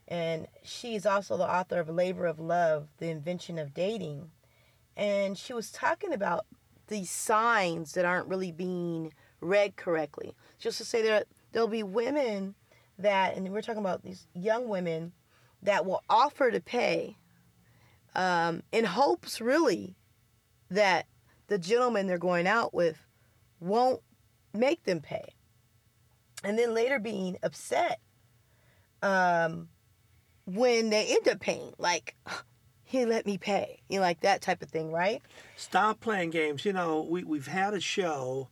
And 0.08 0.48
she 0.64 0.96
is 0.96 1.06
also 1.06 1.36
the 1.36 1.50
author 1.50 1.80
of 1.80 1.90
Labor 1.90 2.26
of 2.26 2.40
Love, 2.40 2.88
The 2.98 3.10
Invention 3.10 3.60
of 3.60 3.74
Dating. 3.74 4.32
And 4.96 5.38
she 5.38 5.54
was 5.54 5.70
talking 5.70 6.14
about 6.14 6.46
these 6.88 7.10
signs 7.10 7.92
that 7.94 8.06
aren't 8.06 8.30
really 8.30 8.54
being 8.54 9.14
read 9.48 9.76
correctly. 9.76 10.36
Just 10.60 10.78
to 10.80 10.86
say 10.86 11.02
that 11.04 11.28
there'll 11.52 11.68
be 11.68 11.84
women 11.84 12.56
that, 13.00 13.36
and 13.36 13.50
we're 13.52 13.62
talking 13.62 13.82
about 13.82 14.04
these 14.04 14.28
young 14.34 14.68
women 14.68 15.14
that 15.62 15.86
will 15.86 16.02
offer 16.10 16.52
to 16.52 16.60
pay 16.60 17.18
um, 18.16 18.64
in 18.72 18.86
hopes, 18.86 19.40
really, 19.40 19.96
that 20.70 21.06
the 21.48 21.58
gentleman 21.58 22.08
they're 22.08 22.18
going 22.18 22.48
out 22.48 22.74
with 22.74 22.98
won't 23.60 24.02
make 24.54 24.84
them 24.84 25.00
pay. 25.00 25.34
And 26.44 26.58
then 26.58 26.74
later 26.74 27.00
being 27.00 27.38
upset 27.44 28.00
um, 29.02 29.70
when 30.46 30.90
they 30.90 31.08
end 31.08 31.28
up 31.28 31.40
paying. 31.40 31.74
Like, 31.78 32.16
he 32.84 33.06
let 33.06 33.26
me 33.26 33.38
pay. 33.38 33.82
You 33.90 33.98
know, 33.98 34.04
like 34.04 34.22
that 34.22 34.42
type 34.42 34.62
of 34.62 34.70
thing, 34.70 34.92
right? 34.92 35.22
Stop 35.56 36.00
playing 36.00 36.32
games. 36.32 36.66
You 36.66 36.74
know, 36.74 37.06
we 37.10 37.24
we've 37.24 37.48
had 37.48 37.74
a 37.74 37.82
show 37.82 38.50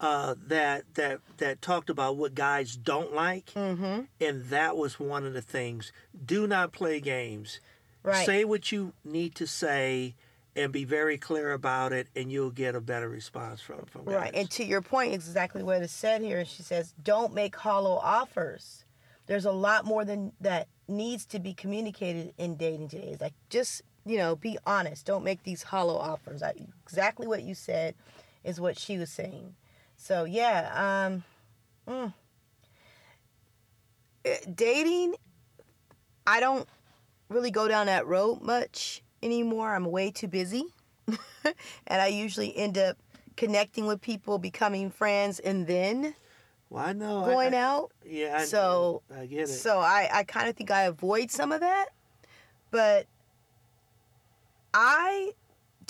uh, 0.00 0.34
that 0.48 0.84
that 0.94 1.20
that 1.36 1.60
talked 1.62 1.90
about 1.90 2.16
what 2.16 2.34
guys 2.34 2.76
don't 2.76 3.14
like, 3.14 3.46
Mm-hmm. 3.54 4.02
and 4.20 4.44
that 4.46 4.76
was 4.76 4.98
one 4.98 5.26
of 5.26 5.32
the 5.34 5.42
things. 5.42 5.92
Do 6.24 6.46
not 6.46 6.72
play 6.72 7.00
games. 7.00 7.60
Right. 8.02 8.24
Say 8.24 8.44
what 8.44 8.72
you 8.72 8.94
need 9.04 9.34
to 9.34 9.46
say, 9.46 10.14
and 10.56 10.72
be 10.72 10.84
very 10.84 11.18
clear 11.18 11.52
about 11.52 11.92
it, 11.92 12.08
and 12.16 12.32
you'll 12.32 12.50
get 12.50 12.74
a 12.74 12.80
better 12.80 13.08
response 13.10 13.60
from 13.60 13.84
from 13.84 14.04
guys. 14.06 14.14
Right. 14.14 14.34
And 14.34 14.50
to 14.52 14.64
your 14.64 14.80
point, 14.80 15.12
exactly 15.12 15.62
what 15.62 15.82
is 15.82 15.90
said 15.92 16.22
here. 16.22 16.44
She 16.46 16.62
says, 16.62 16.94
don't 17.02 17.34
make 17.34 17.56
hollow 17.56 17.96
offers. 18.02 18.84
There's 19.26 19.44
a 19.44 19.52
lot 19.52 19.84
more 19.84 20.04
than 20.04 20.32
that 20.40 20.66
needs 20.88 21.24
to 21.26 21.38
be 21.38 21.52
communicated 21.54 22.32
in 22.38 22.56
dating 22.56 22.88
today. 22.88 23.10
It's 23.12 23.20
like, 23.20 23.34
just, 23.48 23.82
you 24.04 24.16
know, 24.18 24.34
be 24.34 24.58
honest. 24.66 25.04
Don't 25.06 25.22
make 25.22 25.44
these 25.44 25.62
hollow 25.62 25.96
offers. 25.96 26.42
I, 26.42 26.54
exactly 26.82 27.28
what 27.28 27.42
you 27.42 27.54
said 27.54 27.94
is 28.42 28.60
what 28.60 28.76
she 28.78 28.96
was 28.98 29.10
saying. 29.10 29.54
So, 30.02 30.24
yeah. 30.24 31.10
Um, 31.12 31.24
mm. 31.86 32.14
Eh, 34.24 34.36
Dating, 34.54 35.14
I 36.26 36.40
don't 36.40 36.66
really 37.28 37.50
go 37.50 37.68
down 37.68 37.84
that 37.86 38.06
road 38.06 38.40
much 38.40 39.02
anymore. 39.22 39.74
I'm 39.74 39.84
way 39.84 40.10
too 40.10 40.26
busy. 40.26 40.64
and 41.86 42.00
I 42.00 42.06
usually 42.06 42.56
end 42.56 42.78
up 42.78 42.96
connecting 43.36 43.86
with 43.86 44.00
people, 44.00 44.38
becoming 44.38 44.90
friends, 44.90 45.38
and 45.38 45.66
then 45.66 46.14
Well, 46.70 46.82
I 46.86 46.92
know. 46.94 47.24
I- 47.24 47.28
going 47.28 47.54
I, 47.54 47.58
out. 47.58 47.92
Yeah. 48.02 48.38
I, 48.38 48.44
So- 48.46 49.02
I 49.14 49.26
get 49.26 49.40
it. 49.40 49.48
So 49.48 49.80
I, 49.80 50.08
I 50.10 50.24
kind 50.24 50.48
of 50.48 50.56
think 50.56 50.70
I 50.70 50.84
avoid 50.84 51.30
some 51.30 51.52
of 51.52 51.60
that. 51.60 51.88
But 52.70 53.06
I 54.72 55.32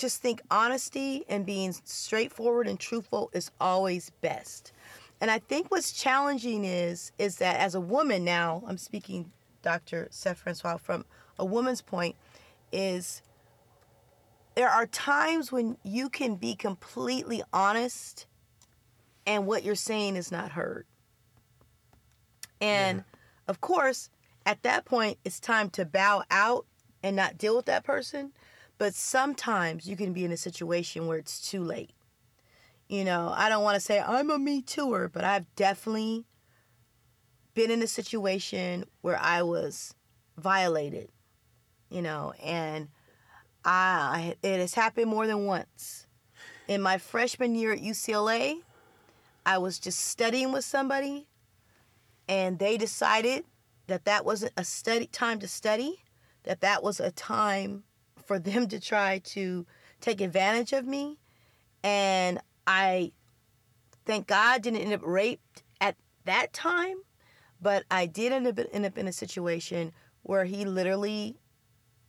just 0.01 0.23
think 0.23 0.41
honesty 0.51 1.25
and 1.29 1.45
being 1.45 1.73
straightforward 1.85 2.67
and 2.67 2.81
truthful 2.81 3.31
is 3.33 3.51
always 3.61 4.11
best. 4.21 4.73
And 5.21 5.31
I 5.31 5.39
think 5.39 5.71
what's 5.71 5.93
challenging 5.93 6.65
is 6.65 7.13
is 7.19 7.37
that 7.37 7.61
as 7.61 7.75
a 7.75 7.81
woman 7.81 8.25
now, 8.25 8.65
I'm 8.67 8.79
speaking 8.79 9.31
Dr. 9.63 10.09
Seth 10.11 10.39
Francois 10.39 10.79
from 10.79 11.05
a 11.39 11.45
woman's 11.45 11.83
point, 11.83 12.17
is 12.73 13.21
there 14.55 14.71
are 14.71 14.87
times 14.87 15.53
when 15.53 15.77
you 15.83 16.09
can 16.09 16.37
be 16.37 16.55
completely 16.55 17.43
honest 17.53 18.27
and 19.27 19.47
what 19.47 19.63
you're 19.63 19.75
saying 19.75 20.17
is 20.17 20.33
not 20.33 20.53
heard. 20.53 20.87
And 22.61 23.05
of 23.47 23.61
course, 23.61 24.11
at 24.47 24.63
that 24.63 24.85
point, 24.85 25.19
it's 25.25 25.41
time 25.41 25.71
to 25.71 25.85
bow 25.85 26.25
out 26.31 26.67
and 27.03 27.17
not 27.17 27.39
deal 27.39 27.57
with 27.57 27.67
that 27.67 27.85
person. 27.85 28.33
But 28.81 28.95
sometimes 28.95 29.87
you 29.87 29.95
can 29.95 30.15
be 30.15 30.25
in 30.25 30.33
a 30.33 30.39
situation 30.39 31.07
where 31.07 31.19
it's 31.19 31.39
too 31.39 31.63
late. 31.63 31.93
You 32.89 33.05
know, 33.05 33.31
I 33.37 33.51
don't 33.51 33.63
want 33.63 33.75
to 33.75 33.81
say 33.81 34.01
I'm 34.01 34.31
a 34.31 34.39
me 34.39 34.63
tooer, 34.63 35.13
but 35.13 35.23
I've 35.23 35.55
definitely 35.55 36.25
been 37.53 37.71
in 37.71 37.83
a 37.83 37.87
situation 37.87 38.87
where 39.03 39.19
I 39.21 39.43
was 39.43 39.95
violated, 40.39 41.11
you 41.91 42.01
know, 42.01 42.33
and 42.43 42.89
I 43.67 44.37
it 44.43 44.61
has 44.61 44.73
happened 44.73 45.11
more 45.11 45.27
than 45.27 45.45
once. 45.45 46.07
In 46.67 46.81
my 46.81 46.97
freshman 46.97 47.55
year 47.55 47.75
at 47.75 47.81
UCLA, 47.81 48.63
I 49.45 49.59
was 49.59 49.79
just 49.79 49.99
studying 50.07 50.53
with 50.53 50.65
somebody 50.65 51.29
and 52.31 52.59
they 52.59 52.79
decided 52.79 53.45
that 53.89 54.07
that 54.07 54.25
wasn't 54.25 54.53
a 54.57 54.65
study 54.65 55.05
time 55.05 55.39
to 55.41 55.49
study, 55.49 56.03
that 56.45 56.63
that 56.63 56.83
was 56.83 56.99
a 56.99 57.11
time 57.11 57.85
for 58.31 58.39
them 58.39 58.69
to 58.69 58.79
try 58.79 59.19
to 59.19 59.67
take 60.01 60.21
advantage 60.21 60.73
of 60.73 60.87
me, 60.87 61.19
and 61.83 62.39
I, 62.65 63.11
thank 64.07 64.29
God, 64.29 64.63
didn't 64.63 64.83
end 64.83 64.93
up 64.93 65.01
raped 65.03 65.65
at 65.81 65.97
that 66.27 66.53
time, 66.53 66.99
but 67.61 67.83
I 67.91 68.07
did 68.07 68.33
end 68.33 68.47
up 68.47 68.61
end 68.73 68.87
up 68.87 68.97
in 68.97 69.09
a 69.09 69.13
situation 69.13 69.91
where 70.23 70.45
he 70.45 70.65
literally, 70.65 71.41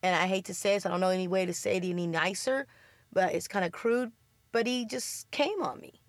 and 0.03 0.15
I 0.15 0.27
hate 0.27 0.45
to 0.45 0.53
say 0.53 0.75
this, 0.75 0.85
I 0.85 0.89
don't 0.89 0.99
know 0.99 1.09
any 1.09 1.27
way 1.27 1.47
to 1.47 1.55
say 1.55 1.77
it 1.77 1.85
any 1.85 2.05
nicer, 2.05 2.67
but 3.11 3.33
it's 3.33 3.47
kind 3.47 3.65
of 3.65 3.71
crude, 3.71 4.11
but 4.51 4.67
he 4.67 4.85
just 4.85 5.31
came 5.31 5.63
on 5.63 5.79
me, 5.79 6.03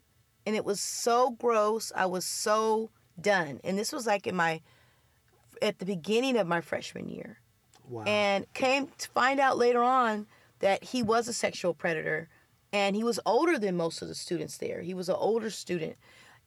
and 0.44 0.54
it 0.54 0.66
was 0.66 0.78
so 0.78 1.30
gross. 1.30 1.90
I 1.96 2.04
was 2.04 2.26
so 2.26 2.90
done. 3.18 3.60
And 3.64 3.78
this 3.78 3.94
was 3.94 4.06
like 4.06 4.26
in 4.26 4.36
my 4.36 4.60
at 5.62 5.78
the 5.78 5.86
beginning 5.86 6.36
of 6.36 6.46
my 6.46 6.60
freshman 6.60 7.08
year. 7.08 7.38
Wow. 7.92 8.04
And 8.04 8.52
came 8.54 8.88
to 8.98 9.08
find 9.08 9.38
out 9.38 9.58
later 9.58 9.82
on 9.82 10.26
that 10.60 10.82
he 10.84 11.02
was 11.02 11.28
a 11.28 11.32
sexual 11.32 11.74
predator 11.74 12.28
and 12.72 12.96
he 12.96 13.04
was 13.04 13.20
older 13.26 13.58
than 13.58 13.76
most 13.76 14.00
of 14.00 14.08
the 14.08 14.14
students 14.14 14.56
there. 14.56 14.80
He 14.80 14.94
was 14.94 15.08
an 15.08 15.16
older 15.18 15.50
student 15.50 15.96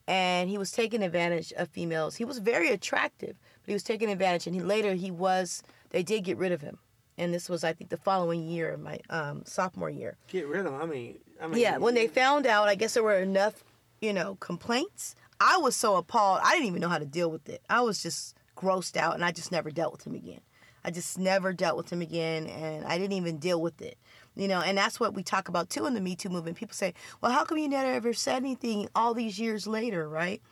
and 0.07 0.49
he 0.49 0.57
was 0.57 0.71
taking 0.71 1.03
advantage 1.03 1.53
of 1.53 1.69
females. 1.69 2.15
He 2.15 2.25
was 2.25 2.39
very 2.39 2.69
attractive, 2.69 3.35
but 3.61 3.67
he 3.67 3.73
was 3.73 3.83
taking 3.83 4.09
advantage 4.09 4.47
and 4.47 4.55
he 4.55 4.61
later 4.61 4.93
he 4.93 5.11
was 5.11 5.61
they 5.91 6.03
did 6.03 6.23
get 6.23 6.37
rid 6.37 6.51
of 6.51 6.61
him. 6.61 6.79
And 7.17 7.33
this 7.33 7.47
was 7.47 7.63
I 7.63 7.73
think 7.73 7.89
the 7.89 7.97
following 7.97 8.47
year 8.47 8.71
of 8.71 8.81
my 8.81 8.99
um, 9.09 9.43
sophomore 9.45 9.89
year. 9.89 10.17
Get 10.27 10.47
rid 10.47 10.65
of 10.65 10.73
him. 10.73 10.81
I 10.81 10.85
mean, 10.85 11.19
I 11.41 11.47
mean. 11.47 11.61
Yeah, 11.61 11.77
when 11.77 11.93
they 11.93 12.07
found 12.07 12.45
out, 12.45 12.67
I 12.67 12.75
guess 12.75 12.93
there 12.93 13.03
were 13.03 13.19
enough, 13.19 13.63
you 14.01 14.11
know, 14.11 14.35
complaints. 14.35 15.15
I 15.39 15.57
was 15.57 15.75
so 15.75 15.95
appalled. 15.95 16.41
I 16.43 16.51
didn't 16.51 16.67
even 16.67 16.81
know 16.81 16.89
how 16.89 16.97
to 16.97 17.05
deal 17.05 17.29
with 17.29 17.47
it. 17.49 17.61
I 17.69 17.81
was 17.81 18.01
just 18.01 18.35
grossed 18.55 18.97
out, 18.97 19.15
and 19.15 19.23
I 19.23 19.31
just 19.31 19.51
never 19.51 19.69
dealt 19.71 19.91
with 19.91 20.07
him 20.07 20.15
again. 20.15 20.39
I 20.85 20.91
just 20.91 21.17
never 21.17 21.51
dealt 21.51 21.77
with 21.77 21.91
him 21.91 22.01
again, 22.01 22.45
and 22.45 22.85
I 22.85 22.99
didn't 22.99 23.13
even 23.13 23.39
deal 23.39 23.59
with 23.59 23.81
it. 23.81 23.97
You 24.35 24.47
know, 24.47 24.61
and 24.61 24.77
that's 24.77 24.99
what 24.99 25.15
we 25.15 25.23
talk 25.23 25.49
about 25.49 25.69
too 25.69 25.87
in 25.87 25.95
the 25.95 26.01
Me 26.01 26.15
Too 26.15 26.29
movement. 26.29 26.57
People 26.57 26.75
say, 26.75 26.93
"Well, 27.21 27.31
how 27.31 27.43
come 27.43 27.57
you 27.57 27.67
never 27.67 27.91
ever 27.91 28.13
said 28.13 28.37
anything 28.37 28.87
all 28.93 29.15
these 29.15 29.39
years 29.39 29.65
later?" 29.65 30.07
Right? 30.07 30.43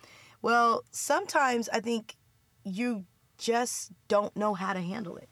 Well, 0.42 0.84
sometimes 0.90 1.70
I 1.70 1.82
think 1.82 2.18
you 2.64 3.06
just 3.38 3.92
don't 4.08 4.36
know 4.36 4.56
how 4.56 4.74
to 4.74 4.82
handle 4.82 5.18
it. 5.18 5.30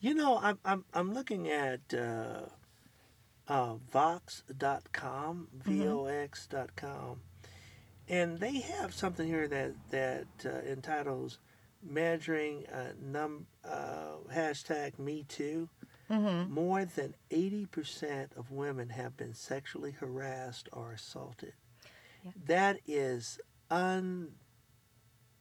You 0.00 0.14
know, 0.14 0.40
I'm 0.42 0.58
I'm 0.64 0.84
I'm 0.92 1.14
looking 1.14 1.48
at 1.48 1.80
uh, 1.94 2.46
uh, 3.46 3.74
Vox.com, 3.92 5.48
V-O-X.com, 5.54 7.20
and 8.08 8.40
they 8.40 8.60
have 8.60 8.92
something 8.92 9.28
here 9.28 9.46
that 9.46 9.72
that 9.90 10.26
uh, 10.44 10.68
entitles 10.68 11.38
"Measuring 11.82 12.66
uh, 12.66 12.92
num 13.00 13.46
uh, 13.64 14.16
hashtag 14.32 14.98
Me 14.98 15.24
Too." 15.28 15.68
Mm-hmm. 16.10 16.52
More 16.52 16.84
than 16.84 17.14
eighty 17.30 17.66
percent 17.66 18.32
of 18.36 18.50
women 18.50 18.90
have 18.90 19.16
been 19.16 19.34
sexually 19.34 19.92
harassed 19.92 20.68
or 20.72 20.92
assaulted. 20.92 21.54
Yeah. 22.24 22.32
That 22.46 22.78
is 22.86 23.40
un. 23.70 24.32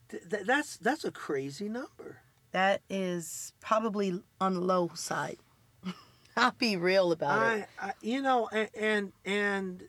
th- 0.10 0.24
th- 0.29 0.45
that's 0.45 0.77
that's 0.77 1.03
a 1.03 1.12
crazy 1.12 1.67
number. 1.67 2.19
That 2.51 2.81
is 2.89 3.53
probably 3.62 4.21
on 4.39 4.53
the 4.55 4.62
low 4.62 4.91
side. 4.93 5.38
I'll 6.38 6.51
be 6.57 6.77
real 6.77 7.12
about 7.12 7.57
it. 7.57 7.67
I, 7.79 7.88
I 7.88 7.93
you 8.01 8.21
know 8.21 8.48
and, 8.51 8.69
and 8.75 9.13
and 9.25 9.83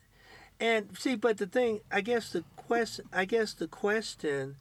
and 0.60 0.98
see 0.98 1.16
but 1.16 1.38
the 1.38 1.46
thing 1.46 1.80
i 1.90 2.00
guess 2.00 2.30
the 2.30 2.44
question 2.56 3.04
i 3.12 3.24
guess 3.24 3.52
the 3.52 3.66
question 3.66 4.56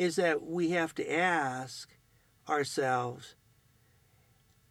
is 0.00 0.16
that 0.16 0.42
we 0.42 0.70
have 0.70 0.94
to 0.94 1.12
ask 1.12 1.90
ourselves 2.48 3.34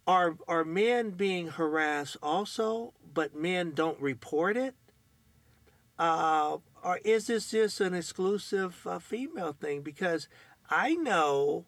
are 0.08 0.38
are 0.48 0.66
men 0.66 1.12
being 1.12 1.48
harassed 1.48 2.18
also 2.22 2.94
but 3.14 3.36
men 3.36 3.72
don't 3.72 4.02
report 4.02 4.58
it 4.58 4.76
uh, 6.00 6.58
or 6.84 7.00
is 7.04 7.28
this 7.28 7.52
just 7.52 7.80
an 7.82 7.94
exclusive 7.94 8.88
uh, 8.88 9.00
female 9.00 9.54
thing 9.54 9.82
because 9.82 10.28
i 10.70 10.96
know 10.96 11.66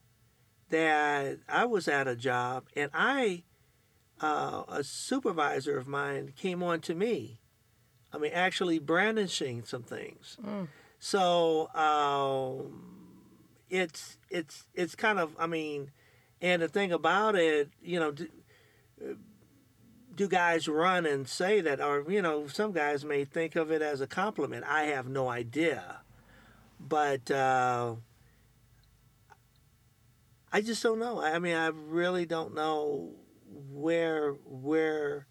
that 0.70 1.38
i 1.48 1.64
was 1.64 1.88
at 1.88 2.08
a 2.08 2.16
job 2.16 2.66
and 2.76 2.90
i 2.94 3.44
uh, 4.22 4.64
a 4.68 4.84
supervisor 4.84 5.78
of 5.78 5.88
mine 5.88 6.34
came 6.36 6.62
on 6.62 6.80
to 6.82 6.94
me. 6.94 7.40
I 8.14 8.18
mean, 8.18 8.32
actually 8.34 8.80
brandishing 8.80 9.64
some 9.64 9.84
things. 9.84 10.38
Mm. 10.46 10.68
So 11.00 11.70
um, 11.74 12.91
it's 13.72 14.20
it's 14.30 14.68
it's 14.76 14.96
kind 14.96 15.20
of 15.20 15.36
I 15.40 15.48
mean, 15.48 15.92
and 16.42 16.62
the 16.62 16.70
thing 16.70 16.92
about 16.94 17.36
it, 17.36 17.72
you 17.82 18.00
know, 18.00 18.12
do, 18.12 18.28
do 20.16 20.28
guys 20.28 20.68
run 20.68 21.06
and 21.06 21.28
say 21.28 21.62
that, 21.62 21.82
or 21.82 22.06
you 22.10 22.22
know, 22.22 22.48
some 22.48 22.72
guys 22.74 23.06
may 23.06 23.26
think 23.26 23.56
of 23.56 23.72
it 23.72 23.82
as 23.82 24.02
a 24.02 24.08
compliment. 24.08 24.66
I 24.68 24.84
have 24.84 25.08
no 25.08 25.30
idea, 25.30 26.02
but. 26.80 27.32
Uh, 27.32 27.96
I 30.54 30.62
just 30.62 30.84
don't 30.84 31.00
know. 31.00 31.22
I 31.22 31.40
mean, 31.40 31.56
I 31.56 31.68
really 31.68 32.26
don't 32.26 32.54
know 32.54 33.12
where 33.72 34.34
where 34.46 35.28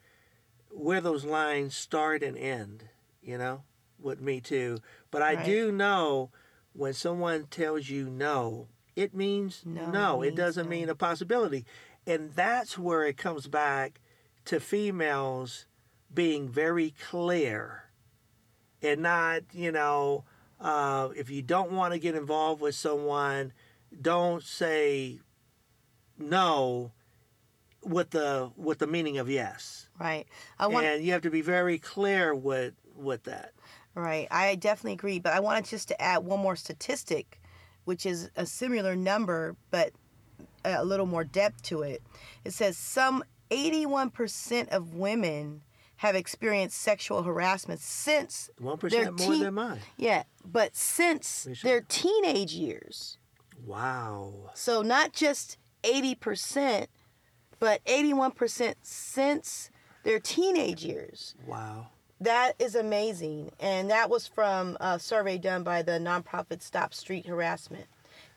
where 0.70 1.00
those 1.00 1.25
lines 1.25 1.75
start 1.75 2.23
and 2.23 2.37
end 2.38 2.85
you 3.23 3.37
know 3.38 3.62
with 3.99 4.20
me 4.20 4.40
too 4.40 4.78
but 5.11 5.23
i 5.23 5.35
Right. 5.35 5.44
do 5.44 5.73
know 5.73 6.30
when 6.73 6.93
someone 6.93 7.45
tells 7.47 7.89
you 7.89 8.09
no 8.09 8.69
it 8.97 9.15
means 9.15 9.62
No, 9.65 9.91
no, 9.91 10.23
it 10.23 10.29
it 10.29 10.37
doesn't 10.37 10.65
no. 10.67 10.71
mean 10.71 10.89
a 10.89 10.95
possibility 10.95 11.65
and 12.07 12.33
that's 12.33 12.79
where 12.79 13.05
it 13.05 13.17
comes 13.17 13.47
back 13.47 14.00
to 14.47 14.59
females 14.61 15.67
being 16.12 16.49
very 16.49 16.95
clear 17.09 17.85
and 18.83 19.03
not 19.03 19.43
you 19.53 19.71
know 19.73 20.25
uh, 20.61 21.09
if 21.16 21.31
you 21.31 21.40
don't 21.42 21.73
want 21.73 21.92
to 21.94 21.99
get 21.99 22.14
involved 22.14 22.61
with 22.61 22.75
someone 22.75 23.53
don't 24.01 24.42
say 24.42 25.18
no 26.18 26.92
with 27.83 28.11
the 28.11 28.51
with 28.57 28.79
the 28.79 28.87
meaning 28.87 29.18
of 29.18 29.29
yes 29.31 29.88
Right. 29.99 30.27
I 30.59 30.66
want 30.66 30.87
and 30.87 31.05
you 31.05 31.12
have 31.12 31.23
to 31.23 31.31
be 31.31 31.42
very 31.42 31.79
clear 31.79 32.35
with 32.35 32.75
with 32.94 33.25
that 33.25 33.53
Right. 33.94 34.29
I 34.31 34.55
definitely 34.55 34.92
agree. 34.94 35.18
But 35.18 35.33
I 35.33 35.40
wanted 35.40 35.64
just 35.64 35.88
to 35.88 36.00
add 36.00 36.18
one 36.24 36.40
more 36.40 36.57
statistic, 36.57 37.40
which 37.85 38.07
is 38.07 38.31
a 38.37 38.46
similar 38.46 38.94
number, 38.96 39.57
but 39.70 39.92
a 40.64 40.85
little 40.85 41.07
more 41.07 41.24
depth 41.24 41.62
to 41.64 41.83
it. 41.83 42.03
It 42.44 42.53
says 42.53 42.76
some 42.76 43.24
81% 43.50 44.68
of 44.68 44.94
women 44.94 45.62
have 45.96 46.14
experienced 46.14 46.79
sexual 46.79 47.22
harassment 47.24 47.81
since, 47.81 48.48
one 48.59 48.79
They're 48.81 49.11
more 49.12 49.16
teen- 49.33 49.42
than 49.42 49.55
mine 49.55 49.81
yeah, 49.98 50.22
but 50.44 50.74
since 50.74 51.46
their 51.62 51.83
teenage 51.83 52.55
years. 52.55 53.18
wow 53.66 54.50
So 54.55 54.81
not 54.83 55.12
just 55.12 55.59
80%, 55.83 56.87
but 57.59 57.85
81% 57.85 58.74
since 58.83 59.70
their 60.05 60.18
teenage 60.20 60.85
years. 60.85 61.35
wow 61.46 61.88
That 62.20 62.54
is 62.59 62.74
amazing. 62.74 63.52
And 63.61 63.88
that 63.90 64.11
was 64.11 64.26
from 64.26 64.76
a 64.80 64.98
survey 64.98 65.38
done 65.38 65.62
by 65.62 65.83
the 65.83 65.92
nonprofit 65.92 66.62
Stop 66.62 66.92
Street 66.94 67.26
Harassment. 67.26 67.87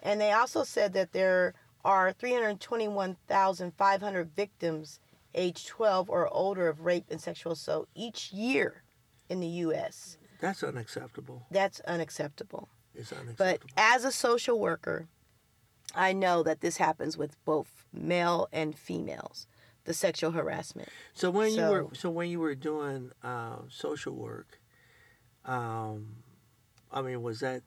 And 0.02 0.22
they 0.22 0.32
also 0.32 0.64
said 0.64 0.94
that 0.94 1.12
there 1.12 1.54
are 1.84 2.14
321,500 2.14 4.36
victims 4.36 5.00
age 5.36 5.66
12 5.66 6.10
or 6.10 6.32
older 6.34 6.68
of 6.68 6.82
rape 6.82 7.06
and 7.10 7.20
sexual 7.20 7.54
assault 7.54 7.88
each 7.96 8.32
year 8.32 8.84
in 9.30 9.40
the 9.40 9.48
U.S. 9.48 10.18
that's 10.40 10.62
unacceptable 10.64 11.48
That's 11.50 11.80
unacceptable. 11.82 12.70
it's 12.94 13.12
unacceptable. 13.12 13.46
But 13.46 13.62
as 13.76 14.06
a 14.06 14.12
social 14.12 14.60
worker, 14.60 15.08
I 15.96 16.14
know 16.14 16.44
that 16.44 16.62
this 16.62 16.78
happens 16.78 17.18
with 17.18 17.36
both 17.46 17.86
male 17.92 18.48
and 18.54 18.78
females, 18.78 19.48
the 19.86 19.94
sexual 19.94 20.32
harassment. 20.32 20.90
so 21.14 21.30
when 21.30 21.52
you 21.54 21.62
were 21.64 21.82
so- 21.82 21.90
so 21.94 22.10
when 22.10 22.30
you 22.30 22.40
were 22.40 22.56
doing 22.56 23.12
uh, 23.24 23.58
social 23.70 24.14
work 24.14 24.60
um 25.46 26.16
i 26.92 27.02
mean 27.02 27.22
was 27.22 27.40
that 27.42 27.62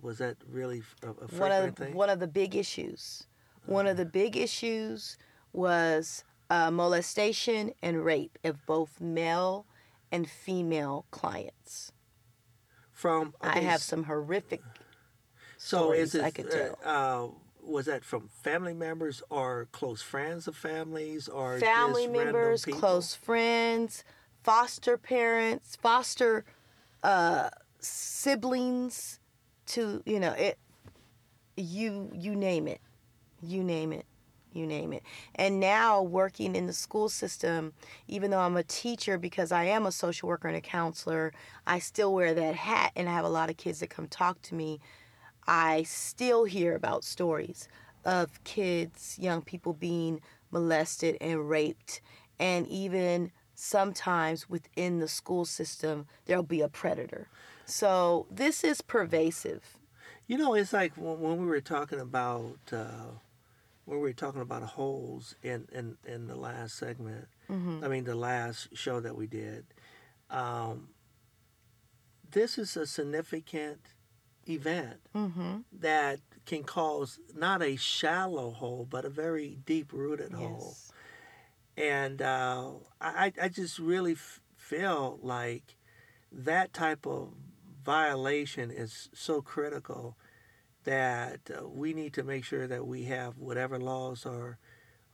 was 0.00 0.18
that 0.18 0.36
really 0.48 0.82
a, 1.02 1.08
a 1.10 1.26
one 1.38 1.52
of 1.52 1.76
thing 1.76 1.94
one 1.94 2.10
of 2.10 2.18
the 2.18 2.26
big 2.26 2.54
issues. 2.56 3.26
One 3.66 3.86
of 3.86 3.96
the 3.96 4.04
big 4.04 4.36
issues 4.36 5.16
was 5.52 6.24
uh, 6.50 6.70
molestation 6.70 7.72
and 7.80 8.04
rape 8.04 8.38
of 8.44 8.66
both 8.66 9.00
male 9.00 9.64
and 10.12 10.28
female 10.28 11.06
clients. 11.10 11.92
from 12.92 13.32
I 13.40 13.60
have 13.60 13.80
some 13.80 14.04
horrific 14.04 14.62
so 15.56 15.78
stories 15.78 16.08
is 16.08 16.14
it 16.16 16.24
I 16.24 16.30
could 16.30 16.46
uh, 16.46 16.50
tell. 16.50 16.78
uh, 16.84 17.28
was 17.66 17.86
that 17.86 18.04
from 18.04 18.28
family 18.28 18.74
members 18.74 19.22
or 19.30 19.68
close 19.72 20.02
friends 20.02 20.46
of 20.46 20.56
families 20.56 21.28
or 21.28 21.58
family 21.58 22.06
members, 22.06 22.64
close 22.64 23.14
friends, 23.14 24.04
foster 24.42 24.96
parents, 24.96 25.76
foster 25.76 26.44
uh, 27.02 27.50
siblings, 27.80 29.20
to 29.66 30.02
you 30.04 30.20
know 30.20 30.32
it. 30.32 30.58
You 31.56 32.10
you 32.14 32.34
name 32.34 32.66
it, 32.66 32.80
you 33.42 33.62
name 33.62 33.92
it, 33.92 34.06
you 34.52 34.66
name 34.66 34.92
it. 34.92 35.02
And 35.34 35.60
now 35.60 36.02
working 36.02 36.56
in 36.56 36.66
the 36.66 36.72
school 36.72 37.08
system, 37.08 37.72
even 38.08 38.30
though 38.30 38.40
I'm 38.40 38.56
a 38.56 38.64
teacher 38.64 39.18
because 39.18 39.52
I 39.52 39.64
am 39.64 39.86
a 39.86 39.92
social 39.92 40.28
worker 40.28 40.48
and 40.48 40.56
a 40.56 40.60
counselor, 40.60 41.32
I 41.66 41.78
still 41.78 42.12
wear 42.12 42.34
that 42.34 42.54
hat, 42.54 42.92
and 42.96 43.08
I 43.08 43.12
have 43.12 43.24
a 43.24 43.28
lot 43.28 43.50
of 43.50 43.56
kids 43.56 43.80
that 43.80 43.90
come 43.90 44.08
talk 44.08 44.40
to 44.42 44.54
me. 44.54 44.80
I 45.46 45.82
still 45.84 46.44
hear 46.44 46.74
about 46.74 47.04
stories 47.04 47.68
of 48.04 48.42
kids, 48.44 49.18
young 49.20 49.42
people 49.42 49.72
being 49.72 50.20
molested 50.50 51.16
and 51.20 51.48
raped, 51.48 52.00
and 52.38 52.66
even 52.68 53.32
sometimes 53.54 54.48
within 54.48 54.98
the 54.98 55.08
school 55.08 55.44
system, 55.44 56.06
there'll 56.26 56.42
be 56.42 56.60
a 56.60 56.68
predator. 56.68 57.28
So 57.66 58.26
this 58.30 58.64
is 58.64 58.80
pervasive. 58.80 59.78
You 60.26 60.38
know, 60.38 60.54
it's 60.54 60.72
like 60.72 60.92
when, 60.96 61.20
when 61.20 61.38
we 61.38 61.46
were 61.46 61.60
talking 61.60 62.00
about 62.00 62.58
uh, 62.72 63.12
when 63.84 63.98
we 63.98 64.02
were 64.02 64.12
talking 64.12 64.40
about 64.40 64.62
holes 64.62 65.34
in 65.42 65.66
in, 65.72 65.96
in 66.06 66.26
the 66.26 66.36
last 66.36 66.76
segment. 66.76 67.26
Mm-hmm. 67.50 67.84
I 67.84 67.88
mean, 67.88 68.04
the 68.04 68.14
last 68.14 68.76
show 68.76 69.00
that 69.00 69.16
we 69.16 69.26
did. 69.26 69.66
Um, 70.30 70.88
this 72.30 72.58
is 72.58 72.76
a 72.76 72.86
significant 72.86 73.80
event 74.48 75.00
Mm-hmm. 75.14 75.58
that 75.72 76.20
can 76.46 76.62
cause 76.64 77.18
not 77.34 77.62
a 77.62 77.76
shallow 77.76 78.50
hole, 78.50 78.86
but 78.88 79.04
a 79.04 79.08
very 79.10 79.58
deep 79.64 79.92
rooted 79.92 80.32
hole. 80.32 80.76
And 81.76 82.20
uh, 82.22 82.70
I, 83.00 83.32
I 83.40 83.48
just 83.48 83.78
really 83.78 84.12
f- 84.12 84.40
feel 84.56 85.18
like 85.22 85.76
that 86.32 86.72
type 86.72 87.06
of 87.06 87.30
violation 87.84 88.70
is 88.70 89.08
so 89.14 89.40
critical 89.40 90.16
that 90.84 91.40
uh, 91.56 91.66
we 91.68 91.92
need 91.94 92.12
to 92.14 92.22
make 92.22 92.44
sure 92.44 92.66
that 92.66 92.86
we 92.86 93.04
have 93.04 93.38
whatever 93.38 93.78
laws 93.78 94.26
are 94.26 94.58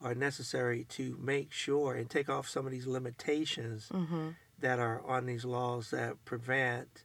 are 0.03 0.15
necessary 0.15 0.85
to 0.89 1.17
make 1.21 1.53
sure 1.53 1.95
and 1.95 2.09
take 2.09 2.31
off 2.31 2.49
some 2.49 2.65
of 2.65 2.73
these 2.73 2.87
limitations 2.87 3.89
Mm-hmm. 3.93 4.31
that 4.59 4.79
are 4.79 5.03
on 5.07 5.27
these 5.27 5.45
laws 5.45 5.91
that 5.91 6.25
prevent, 6.25 7.05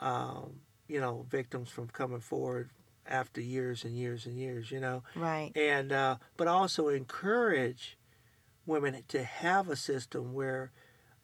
um, 0.00 0.60
you 0.88 1.00
know, 1.00 1.26
victims 1.28 1.70
from 1.70 1.88
coming 1.88 2.20
forward 2.20 2.70
after 3.06 3.40
years 3.40 3.84
and 3.84 3.96
years 3.96 4.26
and 4.26 4.36
years. 4.36 4.70
You 4.70 4.80
know, 4.80 5.02
Right. 5.14 5.52
and 5.56 5.92
uh, 5.92 6.16
but 6.36 6.48
also 6.48 6.88
encourage 6.88 7.96
women 8.66 9.02
to 9.08 9.22
have 9.22 9.68
a 9.68 9.76
system 9.76 10.32
where 10.32 10.72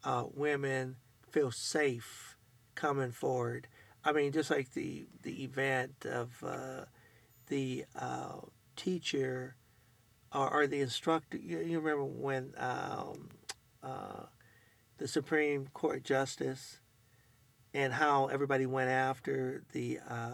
uh, 0.05 0.25
women 0.35 0.97
feel 1.31 1.51
safe 1.51 2.37
coming 2.75 3.13
forward. 3.13 3.69
I 4.05 4.13
mean, 4.13 4.33
just 4.33 4.51
like 4.51 4.73
the 4.75 5.07
the 5.23 5.43
event 5.45 6.05
of 6.07 6.43
uh, 6.45 6.85
the 7.49 7.85
uh, 7.99 8.41
teacher 8.77 9.57
or, 10.33 10.51
or 10.53 10.67
the 10.67 10.81
instructor. 10.81 11.37
You, 11.37 11.61
you 11.61 11.79
remember 11.81 12.05
when 12.05 12.55
um, 12.57 13.29
uh, 13.83 14.25
the 14.99 15.07
Supreme 15.09 15.69
Court 15.75 16.03
justice 16.05 16.79
and 17.75 17.93
how 17.93 18.27
everybody 18.27 18.67
went 18.67 18.91
after 18.91 19.63
the 19.73 19.99
uh, 20.09 20.31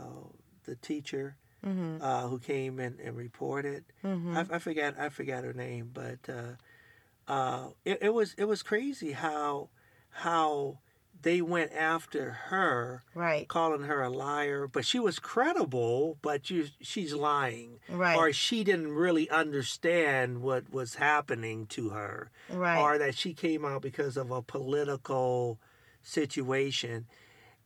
the 0.64 0.76
teacher 0.76 1.36
Mm-hmm. 1.66 2.00
uh, 2.00 2.28
who 2.28 2.38
came 2.38 2.78
and, 2.78 3.00
and 3.00 3.16
reported. 3.16 3.82
Mm-hmm. 4.04 4.36
I, 4.36 4.46
I 4.48 4.58
forgot 4.60 4.94
I 4.96 5.08
forgot 5.08 5.42
her 5.42 5.52
name, 5.52 5.90
but 5.92 6.18
uh, 6.28 7.30
uh, 7.30 7.68
it, 7.84 7.98
it 8.00 8.14
was 8.14 8.34
it 8.38 8.44
was 8.44 8.62
crazy 8.62 9.10
how 9.10 9.68
how 10.10 10.78
they 11.20 11.42
went 11.42 11.72
after 11.72 12.30
her, 12.30 13.02
Right. 13.12 13.48
calling 13.48 13.82
her 13.82 14.00
a 14.02 14.08
liar. 14.08 14.68
But 14.68 14.84
she 14.86 15.00
was 15.00 15.18
credible, 15.18 16.16
but 16.22 16.48
you, 16.48 16.66
she's 16.80 17.12
lying, 17.12 17.80
Right. 17.88 18.16
or 18.16 18.32
she 18.32 18.62
didn't 18.62 18.92
really 18.92 19.28
understand 19.28 20.42
what 20.42 20.70
was 20.72 20.94
happening 20.94 21.66
to 21.70 21.88
her, 21.88 22.30
right. 22.48 22.80
or 22.80 22.98
that 22.98 23.16
she 23.16 23.34
came 23.34 23.64
out 23.64 23.82
because 23.82 24.16
of 24.16 24.30
a 24.30 24.42
political 24.42 25.58
situation. 26.02 27.06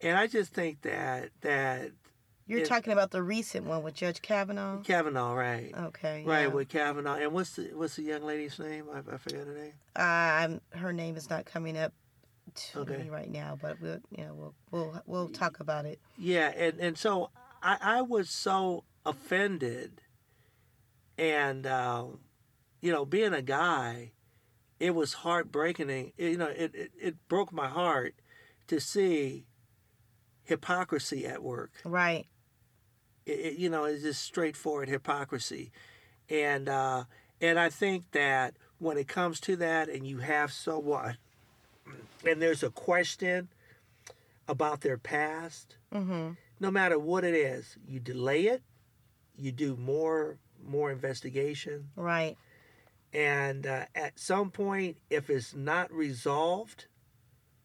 And 0.03 0.19
I 0.19 0.27
just 0.27 0.53
think 0.53 0.83
that 0.83 1.31
that 1.43 1.91
You're 2.47 2.67
talking 2.67 2.93
about 2.93 3.11
the 3.13 3.23
recent 3.23 3.67
one 3.67 3.83
with 3.83 3.95
Judge 3.95 4.21
Kavanaugh. 4.21 4.81
Kavanaugh, 4.83 5.33
right? 5.35 5.73
Okay. 5.77 6.25
Right, 6.27 6.43
yeah. 6.43 6.47
with 6.49 6.69
Kavanaugh. 6.69 7.15
And 7.15 7.33
what's 7.33 7.57
the 7.57 7.71
what's 7.75 7.97
the 7.97 8.03
young 8.03 8.23
lady's 8.23 8.59
name? 8.59 8.87
I, 8.93 8.99
I 8.99 9.17
forgot 9.19 9.47
her 9.47 9.55
name. 9.55 9.73
Um, 9.95 10.61
her 10.81 10.93
name 10.93 11.17
is 11.17 11.31
not 11.31 11.45
coming 11.45 11.77
up 11.79 11.93
to 12.55 12.81
Okay. 12.81 12.97
me 13.05 13.09
right 13.11 13.31
now, 13.31 13.57
but 13.61 13.81
we'll, 13.81 14.01
you 14.11 14.25
know, 14.25 14.35
we'll 14.35 14.55
we'll 14.71 15.03
we'll 15.07 15.29
talk 15.29 15.61
about 15.61 15.87
it. 15.87 16.01
Yeah, 16.19 16.49
and, 16.49 16.79
and 16.81 16.99
so 16.99 17.31
I, 17.63 17.79
I 17.81 18.03
was 18.03 18.29
so 18.29 18.85
offended. 19.07 20.01
And, 21.19 21.67
um, 21.67 22.21
you 22.81 22.91
know, 22.91 23.05
being 23.05 23.33
a 23.35 23.43
guy, 23.43 24.13
it 24.81 24.95
was 24.95 25.13
heartbreaking. 25.13 25.89
It, 25.91 26.13
you 26.17 26.37
know, 26.39 26.47
it, 26.49 26.75
it, 26.75 26.91
it 27.01 27.29
broke 27.29 27.53
my 27.53 27.69
heart 27.69 28.15
to 28.67 28.81
see 28.81 29.47
hypocrisy 30.45 31.27
at 31.27 31.43
work. 31.43 31.73
Right. 31.85 32.27
it, 33.27 33.31
it- 33.39 33.59
you 33.59 33.71
know, 33.71 33.85
it's 33.85 34.03
just 34.03 34.23
straightforward 34.23 34.89
hypocrisy, 34.89 35.71
and 36.29 36.69
uh, 36.69 37.05
and 37.41 37.59
I 37.59 37.69
think 37.71 38.11
that 38.13 38.55
when 38.79 38.97
it 38.97 39.09
comes 39.09 39.41
to 39.41 39.57
that, 39.57 39.89
and 39.89 40.07
you 40.07 40.19
have 40.19 40.53
someone, 40.53 41.17
and 42.27 42.41
there's 42.43 42.63
a 42.63 42.71
question 42.71 43.49
about 44.49 44.81
their 44.81 44.99
past, 44.99 45.77
Mm-hmm. 45.95 46.33
no 46.61 46.71
matter 46.71 46.99
what 46.99 47.23
it 47.25 47.35
is, 47.35 47.77
you 47.87 48.01
delay 48.01 48.47
it, 48.47 48.63
you 49.37 49.53
do 49.53 49.77
more 49.77 50.39
more 50.65 50.91
investigation, 50.93 51.91
Right. 51.97 52.37
and 53.13 53.67
uh, 53.67 53.85
at 53.95 54.19
some 54.19 54.51
point, 54.51 54.97
if 55.11 55.29
it's 55.31 55.55
not 55.55 55.93
resolved, 55.93 56.87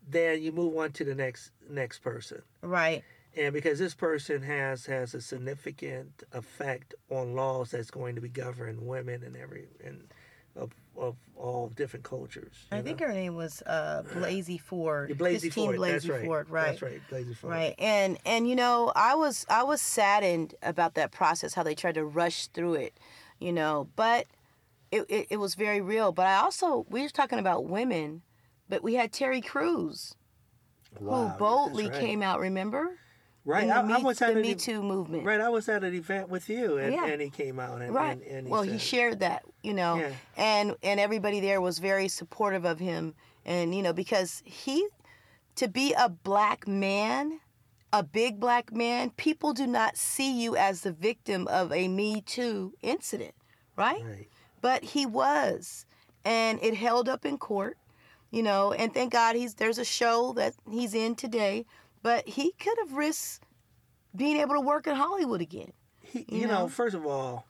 then 0.10 0.42
you 0.42 0.52
move 0.52 0.76
on 0.78 0.92
to 0.94 1.04
the 1.04 1.16
next 1.16 1.52
next 1.70 2.00
person 2.00 2.42
Right. 2.62 3.04
and 3.36 3.54
because 3.54 3.78
this 3.80 3.94
person 3.94 4.42
has 4.42 4.86
has 4.86 5.14
a 5.14 5.22
significant 5.22 6.24
effect 6.34 6.96
on 7.10 7.36
laws 7.36 7.72
that's 7.72 7.92
going 7.92 8.16
to 8.16 8.22
be 8.22 8.30
governing 8.30 8.86
women 8.88 9.24
and 9.24 9.36
every 9.36 9.68
and 9.84 10.08
of, 10.56 10.72
of 10.98 11.16
all 11.36 11.70
different 11.76 12.04
cultures. 12.04 12.52
I 12.72 12.78
you 12.78 12.82
think 12.84 13.00
her 13.00 13.14
name 13.14 13.36
was 13.36 13.62
uh, 13.68 14.02
Blasey 14.12 14.60
Ford. 14.60 15.10
Yeah, 15.12 15.16
Christine 15.16 15.52
Ford. 15.52 15.76
Blasey 15.76 15.92
that's 15.92 16.08
right. 16.10 16.26
Ford. 16.26 16.50
Right. 16.50 16.66
That's 16.66 16.82
right. 16.82 17.02
Blasey 17.12 17.36
Ford. 17.36 17.52
Right. 17.54 17.76
And 17.78 18.18
and 18.26 18.50
you 18.50 18.56
know, 18.56 18.92
I 18.96 19.14
was 19.14 19.46
I 19.50 19.62
was 19.62 19.82
saddened 19.82 20.56
about 20.64 20.96
that 20.96 21.12
process, 21.12 21.54
how 21.54 21.62
they 21.62 21.76
tried 21.76 21.94
to 21.96 22.04
rush 22.06 22.48
through 22.48 22.74
it, 22.76 23.00
you 23.40 23.52
know, 23.54 23.88
but 23.96 24.26
it, 24.90 25.06
it, 25.10 25.28
it 25.30 25.38
was 25.38 25.54
very 25.54 25.80
real. 25.80 26.12
But 26.12 26.26
I 26.26 26.38
also 26.38 26.88
we 26.90 27.04
were 27.04 27.10
talking 27.10 27.38
about 27.38 27.66
women, 27.66 28.24
but 28.70 28.84
we 28.84 28.96
had 28.96 29.12
Terry 29.12 29.42
Crews 29.42 30.16
Wow, 31.00 31.30
who 31.30 31.38
boldly 31.40 31.90
right. 31.90 32.00
came 32.00 32.22
out, 32.22 32.40
remember? 32.40 32.98
Right. 33.46 33.70
I, 33.70 33.82
Me, 33.84 33.94
I 33.94 33.98
was 34.00 34.22
at 34.22 34.34
the 34.34 34.40
an 34.40 34.42
Me 34.42 34.56
Too 34.56 34.84
movement. 34.84 35.24
Right. 35.24 35.40
I 35.40 35.48
was 35.48 35.70
at 35.70 35.84
an 35.84 35.94
event 35.94 36.28
with 36.28 36.50
you, 36.50 36.78
and, 36.78 36.94
Yeah. 36.94 37.06
and 37.06 37.22
he 37.22 37.30
came 37.30 37.60
out 37.60 37.82
and 37.82 37.94
Right. 37.94 38.12
and, 38.12 38.24
and 38.24 38.48
he 38.48 38.52
well, 38.52 38.64
said, 38.64 38.74
he 38.74 38.78
shared 38.78 39.20
that, 39.22 39.44
you 39.64 39.74
know, 39.74 39.96
Yeah. 39.98 40.12
and 40.36 40.76
and 40.84 41.00
everybody 41.00 41.40
there 41.40 41.62
was 41.62 41.80
very 41.80 42.10
supportive 42.10 42.66
of 42.66 42.80
him, 42.80 43.16
and 43.46 43.74
you 43.74 43.82
know 43.82 43.94
because 43.94 44.42
he, 44.46 44.86
to 45.56 45.70
be 45.70 45.94
a 45.94 46.10
black 46.10 46.68
man, 46.68 47.40
a 47.94 48.04
big 48.04 48.38
black 48.40 48.74
man, 48.74 49.12
people 49.12 49.54
do 49.54 49.66
not 49.66 49.96
see 49.96 50.30
you 50.30 50.58
as 50.58 50.82
the 50.82 50.92
victim 50.92 51.48
of 51.48 51.72
a 51.72 51.88
Me 51.88 52.20
Too 52.22 52.74
incident, 52.82 53.34
right? 53.78 54.04
Right. 54.04 54.28
But 54.60 54.84
he 54.84 55.06
was, 55.06 55.86
and 56.26 56.60
it 56.62 56.74
held 56.76 57.08
up 57.08 57.26
in 57.26 57.38
court, 57.38 57.78
you 58.32 58.44
know, 58.44 58.72
and 58.74 58.94
thank 58.94 59.12
God 59.14 59.36
he's 59.36 59.56
there's 59.56 59.78
a 59.78 59.86
show 59.86 60.34
that 60.34 60.54
he's 60.70 60.94
in 60.94 61.16
today, 61.16 61.66
but 62.04 62.28
he 62.28 62.52
could 62.60 62.78
have 62.80 62.94
risked 62.94 63.44
being 64.16 64.38
able 64.38 64.56
to 64.56 64.62
work 64.62 64.88
in 64.88 64.96
Hollywood 64.96 65.42
again. 65.42 65.72
He, 66.02 66.20
You 66.30 66.42
you 66.42 66.48
know, 66.48 66.62
know? 66.64 66.68
first 66.70 66.96
of 66.96 67.06
all, 67.06 67.46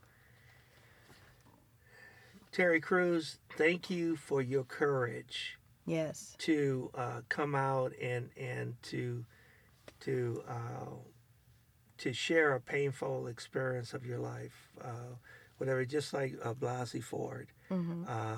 Terry 2.52 2.80
Crews, 2.82 3.38
thank 3.58 3.90
you 3.90 4.16
for 4.16 4.42
your 4.42 4.63
courage. 4.63 5.58
Yes. 5.86 6.36
to 6.40 6.92
uh, 6.96 7.22
come 7.30 7.56
out 7.56 7.94
and 8.02 8.30
and 8.38 8.76
to 8.84 9.24
to 10.02 10.44
uh, 10.48 10.96
to 12.00 12.12
share 12.13 12.56
a 12.56 12.60
painful 12.60 13.28
experience 13.28 13.94
of 13.94 14.06
your 14.06 14.20
life, 14.20 14.70
uh, 14.84 15.16
whatever. 15.60 15.86
Just 15.86 16.13
like 16.13 16.36
uh, 16.44 16.54
Blasey 16.54 17.02
Ford, 17.02 17.48
hmm 17.70 18.04
uh, 18.06 18.36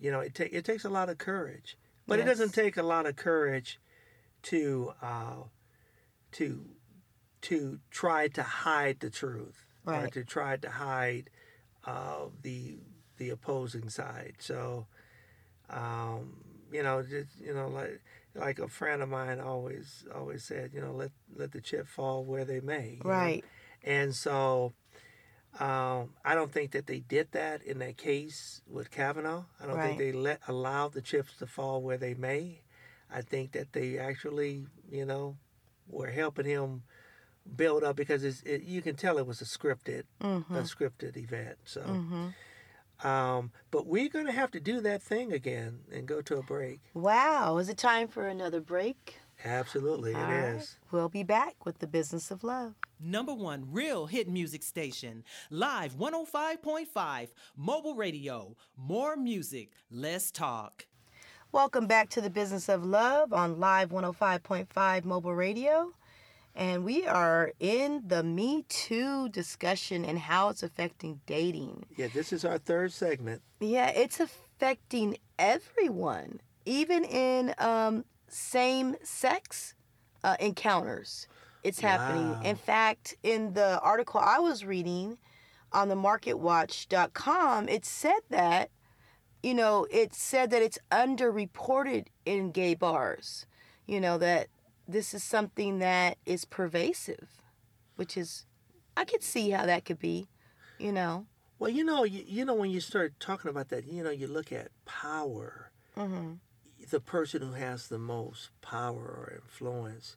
you 0.00 0.12
know, 0.12 0.20
it 0.20 0.32
ta- 0.36 0.44
it 0.52 0.64
takes 0.64 0.84
a 0.84 0.88
lot 0.88 1.08
of 1.08 1.18
courage, 1.18 1.76
but 2.06 2.18
it 2.18 2.24
doesn't 2.26 2.52
take 2.54 2.76
a 2.76 2.82
lot 2.82 3.06
of 3.06 3.16
courage 3.16 3.80
to 4.42 4.92
uh, 5.02 5.42
to 6.32 6.64
to 7.42 7.78
try 7.90 8.28
to 8.28 8.42
hide 8.42 9.00
the 9.00 9.10
truth 9.10 9.66
or 9.86 9.92
to 10.12 10.24
try 10.24 10.56
to 10.56 10.70
hide 10.70 11.30
uh, 11.84 12.26
the 12.42 12.78
the 13.18 13.30
opposing 13.30 13.88
side. 13.88 14.34
So, 14.38 14.86
um, 15.70 16.38
you 16.72 16.82
know, 16.82 17.02
just 17.02 17.40
you 17.40 17.54
know, 17.54 17.68
like 17.68 18.00
like 18.34 18.58
a 18.58 18.68
friend 18.68 19.02
of 19.02 19.08
mine 19.08 19.40
always 19.40 20.04
always 20.14 20.44
said, 20.44 20.70
you 20.72 20.80
know, 20.80 20.92
let 20.92 21.10
let 21.34 21.52
the 21.52 21.60
chip 21.60 21.86
fall 21.88 22.24
where 22.24 22.44
they 22.44 22.60
may. 22.60 22.98
you 22.98 23.04
know? 23.04 23.10
Right. 23.10 23.44
And 23.84 24.14
so, 24.14 24.72
um, 25.60 26.10
I 26.24 26.34
don't 26.34 26.50
think 26.52 26.70
that 26.72 26.86
they 26.86 27.00
did 27.00 27.32
that 27.32 27.62
in 27.62 27.78
that 27.80 27.96
case 27.96 28.62
with 28.66 28.90
Kavanaugh. 28.90 29.44
I 29.62 29.66
don't 29.66 29.80
think 29.80 29.98
they 29.98 30.12
let 30.12 30.40
allowed 30.48 30.92
the 30.92 31.02
chips 31.02 31.36
to 31.38 31.46
fall 31.46 31.82
where 31.82 31.98
they 31.98 32.14
may. 32.14 32.62
I 33.14 33.20
think 33.20 33.52
that 33.52 33.72
they 33.72 33.98
actually, 33.98 34.66
you 34.90 35.04
know, 35.04 35.36
were 35.86 36.10
helping 36.10 36.46
him 36.46 36.82
build 37.56 37.84
up 37.84 37.96
because 37.96 38.24
it's, 38.24 38.40
it, 38.42 38.62
you 38.62 38.80
can 38.80 38.96
tell 38.96 39.18
it 39.18 39.26
was 39.26 39.42
a 39.42 39.44
scripted, 39.44 40.04
Mm-hmm. 40.22 40.54
a 40.56 40.60
scripted 40.62 41.16
event. 41.16 41.56
So, 41.64 41.80
hmm 41.82 42.28
um, 43.04 43.50
but 43.72 43.84
we're 43.88 44.08
gonna 44.08 44.30
have 44.30 44.52
to 44.52 44.60
do 44.60 44.80
that 44.82 45.02
thing 45.02 45.32
again 45.32 45.80
and 45.92 46.06
go 46.06 46.22
to 46.22 46.36
a 46.36 46.42
break. 46.42 46.78
Wow. 46.94 47.58
Is 47.58 47.68
it 47.68 47.76
time 47.76 48.06
for 48.06 48.28
another 48.28 48.60
break? 48.60 49.18
Absolutely, 49.44 50.12
it 50.12 50.16
is. 50.16 50.18
All 50.18 50.30
right. 50.30 50.68
We'll 50.90 51.08
be 51.08 51.22
back 51.22 51.64
with 51.64 51.78
the 51.78 51.86
business 51.86 52.30
of 52.30 52.44
love. 52.44 52.74
Number 53.00 53.34
one 53.34 53.66
real 53.70 54.06
hit 54.06 54.28
music 54.28 54.62
station, 54.62 55.24
Live 55.50 55.96
105.5, 55.96 57.28
mobile 57.56 57.94
radio. 57.94 58.56
More 58.76 59.16
music, 59.16 59.70
less 59.90 60.30
talk. 60.30 60.86
Welcome 61.50 61.86
back 61.86 62.08
to 62.10 62.20
the 62.20 62.30
business 62.30 62.68
of 62.68 62.84
love 62.84 63.32
on 63.32 63.58
Live 63.58 63.90
105.5 63.90 65.04
mobile 65.04 65.34
radio. 65.34 65.92
And 66.54 66.84
we 66.84 67.06
are 67.06 67.52
in 67.60 68.02
the 68.06 68.22
Me 68.22 68.64
Too 68.68 69.28
discussion 69.30 70.04
and 70.04 70.18
how 70.18 70.50
it's 70.50 70.62
affecting 70.62 71.20
dating. 71.26 71.86
Yeah, 71.96 72.08
this 72.12 72.32
is 72.32 72.44
our 72.44 72.58
third 72.58 72.92
segment. 72.92 73.42
Yeah, 73.60 73.88
it's 73.88 74.20
affecting 74.20 75.16
everyone, 75.38 76.40
even 76.66 77.04
in 77.04 77.54
um, 77.58 78.04
same 78.32 78.96
sex 79.02 79.74
uh, 80.24 80.36
encounters. 80.40 81.26
It's 81.62 81.80
happening. 81.80 82.30
Wow. 82.30 82.38
In 82.42 82.56
fact, 82.56 83.16
in 83.22 83.54
the 83.54 83.78
article 83.80 84.20
I 84.20 84.38
was 84.40 84.64
reading 84.64 85.18
on 85.72 85.88
the 85.88 85.94
marketwatch.com, 85.94 87.68
it 87.68 87.84
said 87.84 88.20
that, 88.30 88.70
you 89.42 89.54
know, 89.54 89.86
it 89.90 90.14
said 90.14 90.50
that 90.50 90.62
it's 90.62 90.78
underreported 90.90 92.06
in 92.26 92.50
gay 92.50 92.74
bars. 92.74 93.46
You 93.86 94.00
know, 94.00 94.18
that 94.18 94.48
this 94.88 95.14
is 95.14 95.22
something 95.22 95.78
that 95.78 96.18
is 96.26 96.44
pervasive, 96.44 97.28
which 97.96 98.16
is, 98.16 98.46
I 98.96 99.04
could 99.04 99.22
see 99.22 99.50
how 99.50 99.66
that 99.66 99.84
could 99.84 99.98
be, 99.98 100.28
you 100.78 100.92
know. 100.92 101.26
Well, 101.58 101.70
you 101.70 101.84
know, 101.84 102.04
you, 102.04 102.24
you 102.26 102.44
know 102.44 102.54
when 102.54 102.70
you 102.70 102.80
start 102.80 103.14
talking 103.20 103.48
about 103.50 103.68
that, 103.68 103.86
you 103.86 104.02
know, 104.02 104.10
you 104.10 104.26
look 104.26 104.52
at 104.52 104.68
power. 104.84 105.70
hmm 105.94 106.34
The 106.92 107.00
person 107.00 107.40
who 107.40 107.52
has 107.52 107.88
the 107.88 107.98
most 107.98 108.50
power 108.60 109.00
or 109.00 109.40
influence 109.42 110.16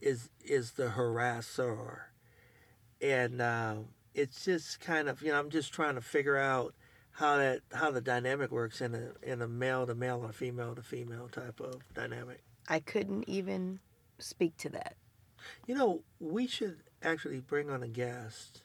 is 0.00 0.30
is 0.42 0.72
the 0.72 0.88
harasser, 0.88 2.04
and 3.02 3.42
uh, 3.42 3.74
it's 4.14 4.46
just 4.46 4.80
kind 4.80 5.10
of 5.10 5.20
you 5.20 5.30
know 5.30 5.38
I'm 5.38 5.50
just 5.50 5.74
trying 5.74 5.96
to 5.96 6.00
figure 6.00 6.38
out 6.38 6.74
how 7.10 7.36
that 7.36 7.60
how 7.74 7.90
the 7.90 8.00
dynamic 8.00 8.50
works 8.50 8.80
in 8.80 8.94
a 8.94 9.10
in 9.22 9.42
a 9.42 9.46
male 9.46 9.86
to 9.86 9.94
male 9.94 10.24
or 10.24 10.32
female 10.32 10.74
to 10.74 10.82
female 10.82 11.28
type 11.28 11.60
of 11.60 11.82
dynamic. 11.92 12.40
I 12.66 12.80
couldn't 12.80 13.28
even 13.28 13.80
speak 14.18 14.56
to 14.56 14.70
that. 14.70 14.96
You 15.66 15.74
know, 15.74 16.00
we 16.18 16.46
should 16.46 16.78
actually 17.02 17.40
bring 17.40 17.68
on 17.68 17.82
a 17.82 17.88
guest 17.88 18.62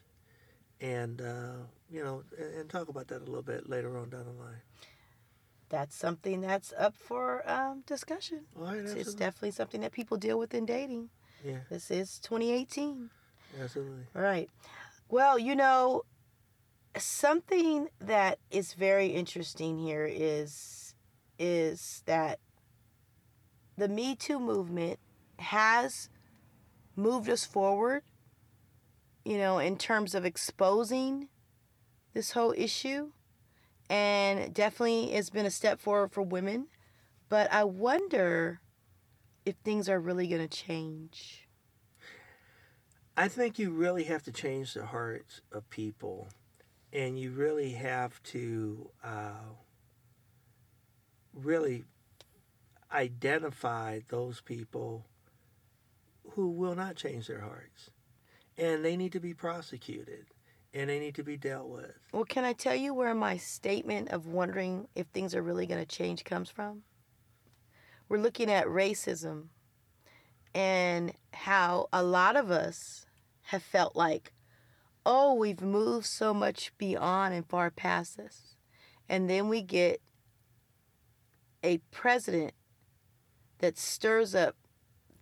and 0.80 1.20
uh, 1.20 1.66
you 1.90 2.02
know 2.02 2.22
and, 2.38 2.54
and 2.60 2.70
talk 2.70 2.88
about 2.88 3.08
that 3.08 3.18
a 3.20 3.26
little 3.26 3.42
bit 3.42 3.68
later 3.68 3.98
on 3.98 4.08
down 4.08 4.24
the 4.24 4.42
line. 4.42 4.62
That's 5.68 5.96
something 5.96 6.40
that's 6.40 6.72
up 6.78 6.96
for 6.96 7.48
um, 7.50 7.82
discussion. 7.86 8.42
Right, 8.54 8.78
It's, 8.78 8.92
it's 8.92 9.14
definitely 9.14 9.50
something 9.50 9.80
that 9.80 9.92
people 9.92 10.16
deal 10.16 10.38
with 10.38 10.54
in 10.54 10.64
dating. 10.66 11.10
Yeah, 11.44 11.58
This 11.70 11.90
is 11.90 12.18
2018. 12.20 13.10
absolutely. 13.60 14.04
All 14.14 14.22
right. 14.22 14.48
Well, 15.08 15.38
you 15.38 15.54
know, 15.56 16.02
something 16.96 17.88
that 18.00 18.38
is 18.50 18.72
very 18.74 19.08
interesting 19.08 19.78
here 19.78 20.06
is 20.10 20.94
is 21.38 22.02
that 22.06 22.38
the 23.76 23.88
Me 23.88 24.14
Too 24.16 24.40
movement 24.40 24.98
has 25.38 26.08
moved 26.96 27.28
us 27.28 27.44
forward, 27.44 28.02
you 29.24 29.36
know, 29.36 29.58
in 29.58 29.76
terms 29.76 30.14
of 30.14 30.24
exposing 30.24 31.28
this 32.14 32.30
whole 32.32 32.54
issue 32.56 33.10
and 33.88 34.52
definitely 34.52 35.12
it's 35.12 35.30
been 35.30 35.46
a 35.46 35.50
step 35.50 35.80
forward 35.80 36.12
for 36.12 36.22
women, 36.22 36.66
but 37.28 37.52
I 37.52 37.64
wonder 37.64 38.60
if 39.44 39.54
things 39.56 39.88
are 39.88 40.00
really 40.00 40.26
going 40.26 40.46
to 40.46 40.64
change. 40.64 41.48
I 43.16 43.28
think 43.28 43.58
you 43.58 43.70
really 43.70 44.04
have 44.04 44.22
to 44.24 44.32
change 44.32 44.74
the 44.74 44.84
hearts 44.84 45.40
of 45.50 45.68
people, 45.70 46.28
and 46.92 47.18
you 47.18 47.30
really 47.30 47.70
have 47.72 48.22
to 48.24 48.90
uh, 49.02 49.54
really 51.32 51.84
identify 52.92 54.00
those 54.08 54.40
people 54.40 55.06
who 56.32 56.50
will 56.50 56.74
not 56.74 56.96
change 56.96 57.28
their 57.28 57.40
hearts, 57.40 57.90
and 58.58 58.84
they 58.84 58.96
need 58.96 59.12
to 59.12 59.20
be 59.20 59.32
prosecuted, 59.32 60.26
and 60.76 60.90
they 60.90 60.98
need 60.98 61.14
to 61.14 61.24
be 61.24 61.38
dealt 61.38 61.68
with. 61.68 61.98
Well, 62.12 62.24
can 62.24 62.44
I 62.44 62.52
tell 62.52 62.74
you 62.74 62.92
where 62.92 63.14
my 63.14 63.38
statement 63.38 64.10
of 64.10 64.26
wondering 64.26 64.88
if 64.94 65.06
things 65.06 65.34
are 65.34 65.42
really 65.42 65.66
going 65.66 65.80
to 65.80 65.86
change 65.86 66.22
comes 66.22 66.50
from? 66.50 66.82
We're 68.08 68.20
looking 68.20 68.50
at 68.50 68.66
racism 68.66 69.46
and 70.54 71.14
how 71.32 71.88
a 71.92 72.02
lot 72.02 72.36
of 72.36 72.50
us 72.50 73.06
have 73.44 73.62
felt 73.62 73.96
like, 73.96 74.34
oh, 75.06 75.32
we've 75.32 75.62
moved 75.62 76.06
so 76.06 76.34
much 76.34 76.76
beyond 76.76 77.32
and 77.32 77.48
far 77.48 77.70
past 77.70 78.18
this. 78.18 78.56
And 79.08 79.30
then 79.30 79.48
we 79.48 79.62
get 79.62 80.02
a 81.64 81.78
president 81.90 82.52
that 83.58 83.78
stirs 83.78 84.34
up 84.34 84.56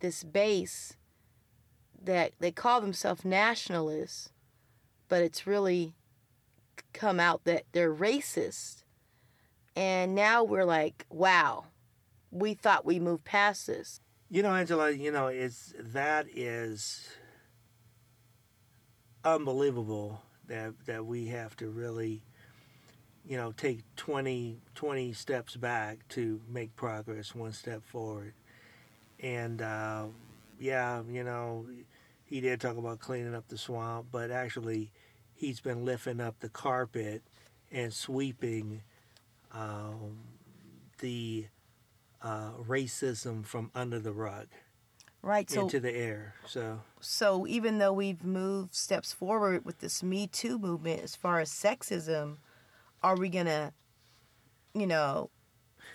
this 0.01 0.23
base 0.23 0.97
that 2.03 2.33
they 2.39 2.51
call 2.51 2.81
themselves 2.81 3.23
nationalists, 3.23 4.31
but 5.07 5.21
it's 5.21 5.47
really 5.47 5.93
come 6.93 7.19
out 7.19 7.43
that 7.43 7.63
they're 7.71 7.93
racist. 7.93 8.83
And 9.75 10.15
now 10.15 10.43
we're 10.43 10.65
like, 10.65 11.05
wow, 11.09 11.65
we 12.31 12.53
thought 12.53 12.85
we 12.85 12.99
moved 12.99 13.25
past 13.25 13.67
this. 13.67 13.99
You 14.29 14.41
know, 14.41 14.53
Angela, 14.53 14.91
you 14.91 15.11
know, 15.11 15.27
it's 15.27 15.73
that 15.79 16.27
is 16.33 17.07
unbelievable 19.23 20.21
that 20.47 20.73
that 20.85 21.05
we 21.05 21.27
have 21.27 21.55
to 21.57 21.69
really, 21.69 22.23
you 23.25 23.37
know, 23.37 23.51
take 23.51 23.83
20, 23.95 24.59
20 24.73 25.13
steps 25.13 25.55
back 25.55 26.07
to 26.09 26.41
make 26.49 26.75
progress 26.75 27.35
one 27.35 27.53
step 27.53 27.83
forward. 27.83 28.33
And 29.19 29.61
uh, 29.61 30.05
yeah, 30.59 31.01
you 31.09 31.23
know, 31.23 31.65
he 32.25 32.41
did 32.41 32.59
talk 32.59 32.77
about 32.77 32.99
cleaning 32.99 33.35
up 33.35 33.47
the 33.47 33.57
swamp, 33.57 34.07
but 34.11 34.31
actually, 34.31 34.91
he's 35.33 35.59
been 35.59 35.85
lifting 35.85 36.19
up 36.19 36.39
the 36.39 36.49
carpet 36.49 37.23
and 37.71 37.93
sweeping 37.93 38.81
um, 39.51 40.17
the 40.99 41.45
uh, 42.21 42.51
racism 42.67 43.45
from 43.45 43.71
under 43.75 43.99
the 43.99 44.11
rug 44.11 44.47
Right. 45.21 45.49
So 45.49 45.61
into 45.61 45.79
the 45.79 45.91
air. 45.95 46.35
So 46.45 46.81
so 46.99 47.47
even 47.47 47.79
though 47.79 47.93
we've 47.93 48.23
moved 48.23 48.75
steps 48.75 49.11
forward 49.11 49.65
with 49.65 49.79
this 49.79 50.03
Me 50.03 50.27
Too 50.27 50.59
movement 50.59 51.01
as 51.01 51.15
far 51.15 51.39
as 51.39 51.49
sexism, 51.49 52.37
are 53.01 53.17
we 53.17 53.29
gonna, 53.29 53.73
you 54.75 54.85
know, 54.85 55.31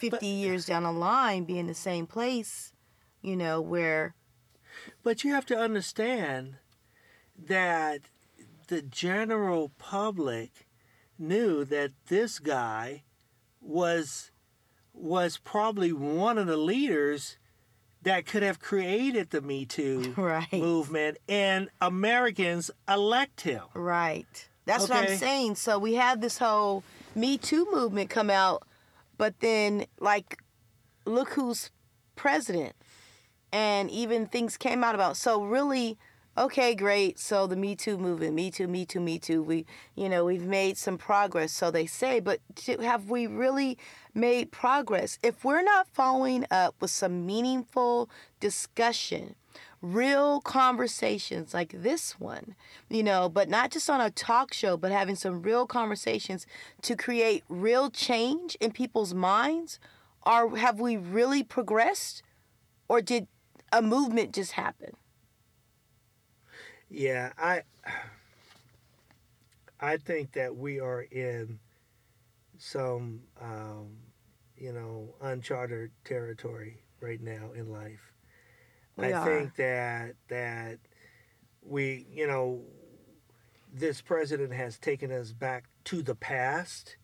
fifty 0.01 0.11
But- 0.11 0.23
years 0.25 0.67
down 0.67 0.83
the 0.83 0.91
line 0.93 1.45
be 1.45 1.59
in 1.61 1.69
the 1.69 1.75
same 1.75 2.09
place, 2.09 2.73
you 3.23 3.37
know, 3.37 3.61
where 3.61 4.15
But 5.03 5.25
you 5.25 5.33
have 5.33 5.47
to 5.47 5.57
understand 5.59 6.57
that 7.39 8.03
the 8.69 8.83
general 8.83 9.73
public 9.79 10.67
knew 11.19 11.65
that 11.65 11.93
this 12.09 12.39
guy 12.39 13.03
was 13.61 14.31
was 14.93 15.39
probably 15.39 15.93
one 15.93 16.37
of 16.39 16.47
the 16.47 16.57
leaders 16.57 17.37
that 18.03 18.27
could 18.27 18.43
have 18.43 18.59
created 18.59 19.31
the 19.31 19.41
Me 19.41 19.65
Too 19.65 20.15
Right. 20.17 20.53
movement 20.53 21.19
and 21.29 21.69
Americans 21.81 22.71
elect 22.89 23.43
him. 23.43 23.63
Right. 23.75 24.49
That's 24.67 24.89
what 24.89 24.93
I'm 25.11 25.17
saying. 25.17 25.57
So 25.57 25.79
we 25.79 25.95
had 25.95 26.21
this 26.21 26.39
whole 26.39 26.85
Me 27.15 27.37
Too 27.39 27.67
movement 27.73 28.09
come 28.11 28.31
out, 28.31 28.67
but 29.19 29.41
then 29.41 29.87
like 29.99 30.39
look 31.05 31.31
who's 31.31 31.71
president. 32.17 32.75
And 33.53 33.91
even 33.91 34.27
things 34.27 34.57
came 34.57 34.85
out 34.85 34.95
about 34.95 35.17
so 35.17 35.43
really 35.43 35.99
okay, 36.39 36.75
great. 36.75 37.19
So 37.19 37.47
the 37.47 37.57
Me 37.57 37.77
Too 37.77 37.99
movement, 37.99 38.35
Me 38.35 38.51
Too, 38.51 38.69
Me 38.69 38.87
Too, 38.87 39.01
Me 39.01 39.19
Too. 39.19 39.43
We, 39.43 39.67
you 39.95 40.09
know, 40.09 40.25
we've 40.25 40.47
made 40.47 40.79
some 40.79 40.97
progress, 40.97 41.53
so 41.53 41.71
they 41.71 41.87
say. 41.87 42.21
But 42.21 42.41
have 42.81 43.11
we 43.11 43.27
really 43.27 43.77
made 44.15 44.51
progress 44.51 45.19
if 45.23 45.45
we're 45.45 45.63
not 45.63 45.89
following 45.89 46.47
up 46.51 46.75
with 46.81 46.91
some 46.91 47.27
meaningful 47.27 48.09
discussion? 48.41 49.35
real 49.83 50.43
conversations 50.43 51.55
like 51.55 51.73
this 51.75 52.21
one, 52.21 52.55
you 52.91 53.03
know, 53.03 53.31
but 53.31 53.49
not 53.49 53.71
just 53.71 53.89
on 53.89 54.01
a 54.01 54.11
talk 54.11 54.53
show, 54.53 54.77
but 54.77 54.93
having 54.93 55.17
some 55.17 55.41
real 55.41 55.67
conversations 55.67 56.47
to 56.83 56.95
create 56.95 57.43
real 57.49 57.91
change 57.91 58.57
in 58.61 58.71
people's 58.73 59.15
minds? 59.15 59.81
Or 60.27 60.57
have 60.59 60.81
we 60.81 60.99
really 60.99 61.43
progressed? 61.43 62.23
Or 62.89 63.01
did 63.01 63.27
a 63.73 63.83
movement 63.83 64.33
just 64.35 64.53
happened. 64.53 64.97
Yeah, 66.89 67.33
I 67.39 67.63
I 69.81 69.97
think 69.97 70.33
that 70.33 70.57
we 70.57 70.81
are 70.81 71.03
in 71.03 71.59
some 72.59 73.23
um, 73.41 73.97
you 74.57 74.73
know 74.73 75.15
uncharted 75.21 75.91
territory 76.05 76.83
right 77.01 77.21
now 77.21 77.53
in 77.55 77.71
life. 77.73 78.13
We 78.97 79.13
I 79.13 79.13
are. 79.13 79.25
think 79.25 79.57
that 79.57 80.15
that 80.29 80.79
we 81.63 82.07
you 82.11 82.27
know 82.27 82.63
this 83.73 84.01
president 84.01 84.53
has 84.53 84.79
taken 84.79 85.13
us 85.13 85.33
back 85.33 85.65
to 85.85 86.03
the 86.03 86.15
past 86.15 86.97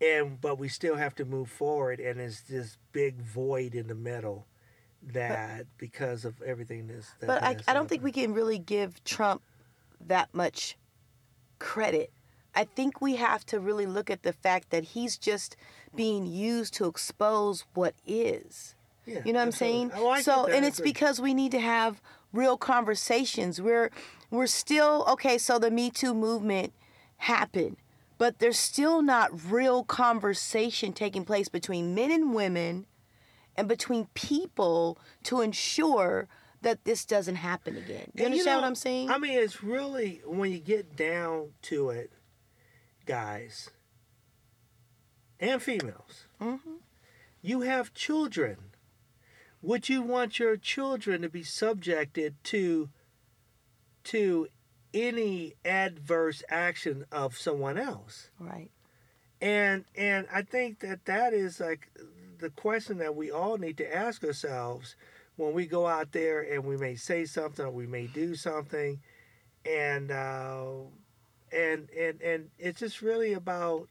and 0.00 0.40
but 0.40 0.58
we 0.58 0.68
still 0.68 0.96
have 0.96 1.14
to 1.16 1.24
move 1.24 1.50
forward 1.50 2.00
and 2.00 2.20
it's 2.20 2.42
this 2.42 2.78
big 2.92 3.20
void 3.22 3.74
in 3.74 3.88
the 3.88 3.94
middle 3.94 4.46
that 5.12 5.66
because 5.78 6.24
of 6.24 6.40
everything 6.42 6.88
that's 6.88 7.10
that 7.20 7.26
But 7.26 7.42
I, 7.42 7.56
I 7.68 7.74
don't 7.74 7.88
think 7.88 8.02
we 8.02 8.12
can 8.12 8.34
really 8.34 8.58
give 8.58 9.02
Trump 9.04 9.42
that 10.06 10.28
much 10.32 10.76
credit. 11.58 12.12
I 12.54 12.64
think 12.64 13.00
we 13.00 13.16
have 13.16 13.44
to 13.46 13.60
really 13.60 13.86
look 13.86 14.10
at 14.10 14.22
the 14.22 14.32
fact 14.32 14.70
that 14.70 14.84
he's 14.84 15.18
just 15.18 15.56
being 15.94 16.26
used 16.26 16.74
to 16.74 16.86
expose 16.86 17.64
what 17.74 17.94
is. 18.06 18.74
Yeah, 19.04 19.20
You 19.24 19.32
know 19.32 19.38
what 19.38 19.46
I'm 19.46 19.52
saying? 19.52 19.92
I 19.92 20.16
get 20.16 20.24
so, 20.24 20.46
and 20.46 20.64
it's 20.64 20.80
because 20.80 21.20
we 21.20 21.32
need 21.32 21.52
to 21.52 21.60
have 21.60 22.02
real 22.32 22.56
conversations. 22.56 23.60
We're 23.60 23.90
we're 24.30 24.48
still 24.48 25.04
okay, 25.10 25.38
so 25.38 25.58
the 25.58 25.70
Me 25.70 25.90
Too 25.90 26.12
movement 26.12 26.72
happened, 27.18 27.76
but 28.18 28.40
there's 28.40 28.58
still 28.58 29.02
not 29.02 29.30
real 29.50 29.84
conversation 29.84 30.92
taking 30.92 31.24
place 31.24 31.48
between 31.48 31.94
men 31.94 32.10
and 32.10 32.34
women 32.34 32.86
and 33.56 33.68
between 33.68 34.06
people 34.14 34.98
to 35.24 35.40
ensure 35.40 36.28
that 36.62 36.84
this 36.84 37.04
doesn't 37.04 37.36
happen 37.36 37.76
again. 37.76 38.10
You 38.14 38.24
And 38.24 38.26
understand 38.26 38.46
know, 38.46 38.60
what 38.62 38.66
I'm 38.66 38.74
saying? 38.74 39.10
I 39.10 39.18
mean, 39.18 39.38
it's 39.38 39.62
really 39.62 40.20
when 40.24 40.50
you 40.52 40.58
get 40.58 40.96
down 40.96 41.50
to 41.62 41.90
it, 41.90 42.12
guys 43.04 43.70
and 45.40 45.62
females. 45.62 46.26
Mm-hmm. 46.40 46.76
You 47.42 47.60
have 47.62 47.94
children. 47.94 48.56
Would 49.62 49.88
you 49.88 50.02
want 50.02 50.38
your 50.38 50.56
children 50.56 51.22
to 51.22 51.28
be 51.28 51.42
subjected 51.42 52.34
to 52.44 52.90
to 54.04 54.48
any 54.94 55.54
adverse 55.64 56.42
action 56.48 57.04
of 57.10 57.36
someone 57.36 57.78
else? 57.78 58.30
right. 58.38 58.70
And 59.40 59.84
and 59.94 60.26
I 60.32 60.42
think 60.42 60.80
that 60.80 61.04
that 61.04 61.34
is 61.34 61.60
like 61.60 61.90
the 62.38 62.50
question 62.50 62.98
that 62.98 63.14
we 63.14 63.30
all 63.30 63.58
need 63.58 63.76
to 63.78 63.94
ask 63.94 64.24
ourselves 64.24 64.96
when 65.36 65.52
we 65.52 65.66
go 65.66 65.86
out 65.86 66.12
there 66.12 66.40
and 66.42 66.64
we 66.64 66.76
may 66.76 66.96
say 66.96 67.24
something 67.24 67.64
or 67.64 67.70
we 67.70 67.86
may 67.86 68.06
do 68.06 68.34
something, 68.34 69.00
and 69.64 70.10
uh, 70.10 70.66
and 71.52 71.88
and 71.90 72.20
and 72.22 72.48
it's 72.58 72.80
just 72.80 73.02
really 73.02 73.32
about 73.34 73.88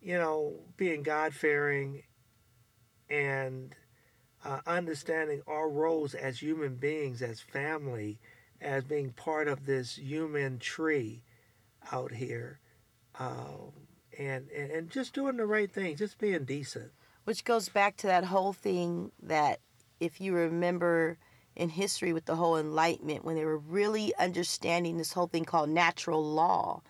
you 0.00 0.16
know 0.16 0.54
being 0.76 1.02
God 1.02 1.34
fearing 1.34 2.02
and 3.10 3.74
uh, 4.44 4.60
understanding 4.66 5.42
our 5.46 5.68
roles 5.68 6.14
as 6.14 6.40
human 6.40 6.76
beings, 6.76 7.22
as 7.22 7.40
family, 7.40 8.18
as 8.60 8.84
being 8.84 9.10
part 9.12 9.48
of 9.48 9.66
this 9.66 9.96
human 9.98 10.58
tree 10.58 11.22
out 11.92 12.12
here. 12.12 12.58
Um, 13.18 13.72
and, 14.18 14.48
and 14.50 14.70
and 14.70 14.90
just 14.90 15.14
doing 15.14 15.36
the 15.36 15.46
right 15.46 15.72
thing, 15.72 15.96
just 15.96 16.18
being 16.18 16.44
decent. 16.44 16.92
Which 17.24 17.44
goes 17.44 17.68
back 17.68 17.96
to 17.98 18.06
that 18.08 18.24
whole 18.24 18.52
thing 18.52 19.12
that 19.22 19.60
if 20.00 20.20
you 20.20 20.34
remember 20.34 21.18
in 21.54 21.68
history 21.68 22.12
with 22.12 22.24
the 22.24 22.36
whole 22.36 22.56
enlightenment 22.56 23.24
when 23.24 23.36
they 23.36 23.44
were 23.44 23.58
really 23.58 24.12
understanding 24.18 24.96
this 24.96 25.12
whole 25.12 25.26
thing 25.26 25.44
called 25.44 25.68
natural 25.68 26.24
law 26.24 26.82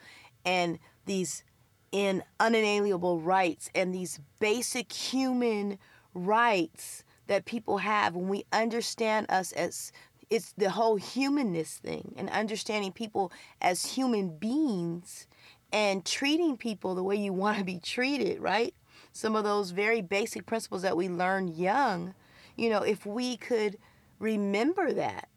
and 0.45 0.79
these 1.07 1.45
in 1.91 2.23
unalienable 2.41 3.21
rights 3.21 3.71
and 3.75 3.95
these 3.95 4.21
basic 4.39 4.93
human 4.93 5.79
rights 6.15 7.05
that 7.27 7.45
people 7.45 7.79
have 7.79 8.15
when 8.15 8.29
we 8.29 8.45
understand 8.53 9.27
us 9.29 9.53
as 9.53 9.93
it's 10.31 10.55
the 10.57 10.71
whole 10.71 10.97
humanness 10.97 11.77
thing 11.77 12.15
and 12.17 12.31
understanding 12.31 12.93
people 12.93 13.31
as 13.61 13.85
human 13.85 14.31
beings 14.39 15.27
and 15.73 16.07
treating 16.07 16.57
people 16.57 16.95
the 16.95 17.03
way 17.03 17.17
you 17.17 17.33
want 17.33 17.59
to 17.59 17.65
be 17.65 17.79
treated, 17.79 18.41
right? 18.41 18.75
Some 19.13 19.37
of 19.37 19.45
those 19.45 19.71
very 19.71 20.01
basic 20.01 20.47
principles 20.47 20.83
that 20.83 20.97
we 20.97 21.09
learn 21.09 21.49
young, 21.49 22.15
you 22.57 22.71
know, 22.71 22.83
if 22.83 23.05
we 23.07 23.37
could 23.37 23.79
remember 24.19 24.93
that, 24.93 25.29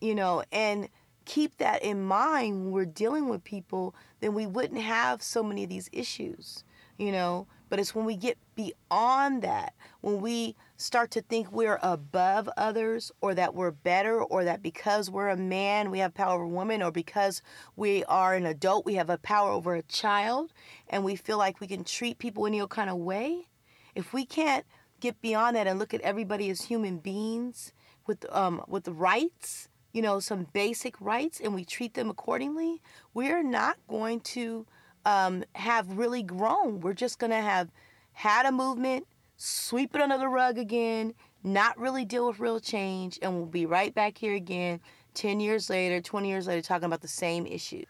you 0.00 0.14
know, 0.14 0.44
and 0.52 0.88
keep 1.24 1.58
that 1.58 1.82
in 1.82 2.02
mind 2.02 2.64
when 2.64 2.70
we're 2.72 2.84
dealing 2.84 3.28
with 3.28 3.44
people, 3.44 3.94
then 4.20 4.34
we 4.34 4.46
wouldn't 4.46 4.80
have 4.80 5.22
so 5.22 5.42
many 5.42 5.64
of 5.64 5.70
these 5.70 5.90
issues, 5.92 6.64
you 6.96 7.12
know. 7.12 7.46
But 7.68 7.78
it's 7.78 7.94
when 7.94 8.06
we 8.06 8.16
get 8.16 8.38
beyond 8.54 9.42
that, 9.42 9.74
when 10.00 10.20
we 10.20 10.56
start 10.78 11.10
to 11.10 11.20
think 11.20 11.52
we're 11.52 11.78
above 11.82 12.48
others 12.56 13.12
or 13.20 13.34
that 13.34 13.54
we're 13.54 13.70
better 13.70 14.22
or 14.22 14.44
that 14.44 14.62
because 14.62 15.10
we're 15.10 15.28
a 15.28 15.36
man 15.36 15.90
we 15.90 15.98
have 15.98 16.14
power 16.14 16.36
over 16.36 16.46
women 16.46 16.82
or 16.82 16.90
because 16.90 17.42
we 17.76 18.02
are 18.04 18.34
an 18.34 18.46
adult 18.46 18.86
we 18.86 18.94
have 18.94 19.10
a 19.10 19.18
power 19.18 19.50
over 19.50 19.74
a 19.74 19.82
child 19.82 20.52
and 20.88 21.04
we 21.04 21.14
feel 21.14 21.36
like 21.36 21.60
we 21.60 21.66
can 21.66 21.84
treat 21.84 22.18
people 22.18 22.46
any 22.46 22.64
kind 22.68 22.88
of 22.88 22.96
way? 22.96 23.48
If 23.94 24.12
we 24.14 24.24
can't 24.24 24.64
get 25.00 25.20
beyond 25.20 25.56
that 25.56 25.66
and 25.66 25.78
look 25.78 25.92
at 25.92 26.00
everybody 26.00 26.48
as 26.48 26.62
human 26.62 26.98
beings 26.98 27.72
with 28.06 28.24
um 28.32 28.64
with 28.66 28.88
rights 28.88 29.68
you 29.92 30.00
know 30.00 30.18
some 30.18 30.46
basic 30.52 31.00
rights 31.00 31.40
and 31.40 31.54
we 31.54 31.64
treat 31.64 31.94
them 31.94 32.08
accordingly 32.08 32.80
we're 33.12 33.42
not 33.42 33.76
going 33.86 34.18
to 34.20 34.66
um, 35.08 35.44
have 35.54 35.96
really 35.96 36.22
grown. 36.22 36.80
We're 36.80 36.92
just 36.92 37.18
going 37.18 37.30
to 37.30 37.36
have 37.36 37.70
had 38.12 38.46
a 38.46 38.52
movement 38.52 39.06
sweep 39.38 39.94
it 39.94 40.02
under 40.02 40.18
the 40.18 40.28
rug 40.28 40.58
again, 40.58 41.14
not 41.42 41.78
really 41.78 42.04
deal 42.04 42.26
with 42.26 42.40
real 42.40 42.60
change, 42.60 43.18
and 43.22 43.34
we'll 43.34 43.46
be 43.46 43.64
right 43.64 43.94
back 43.94 44.18
here 44.18 44.34
again 44.34 44.80
10 45.14 45.40
years 45.40 45.70
later, 45.70 46.00
20 46.00 46.28
years 46.28 46.46
later, 46.46 46.60
talking 46.60 46.84
about 46.84 47.00
the 47.00 47.08
same 47.08 47.46
issue. 47.46 47.84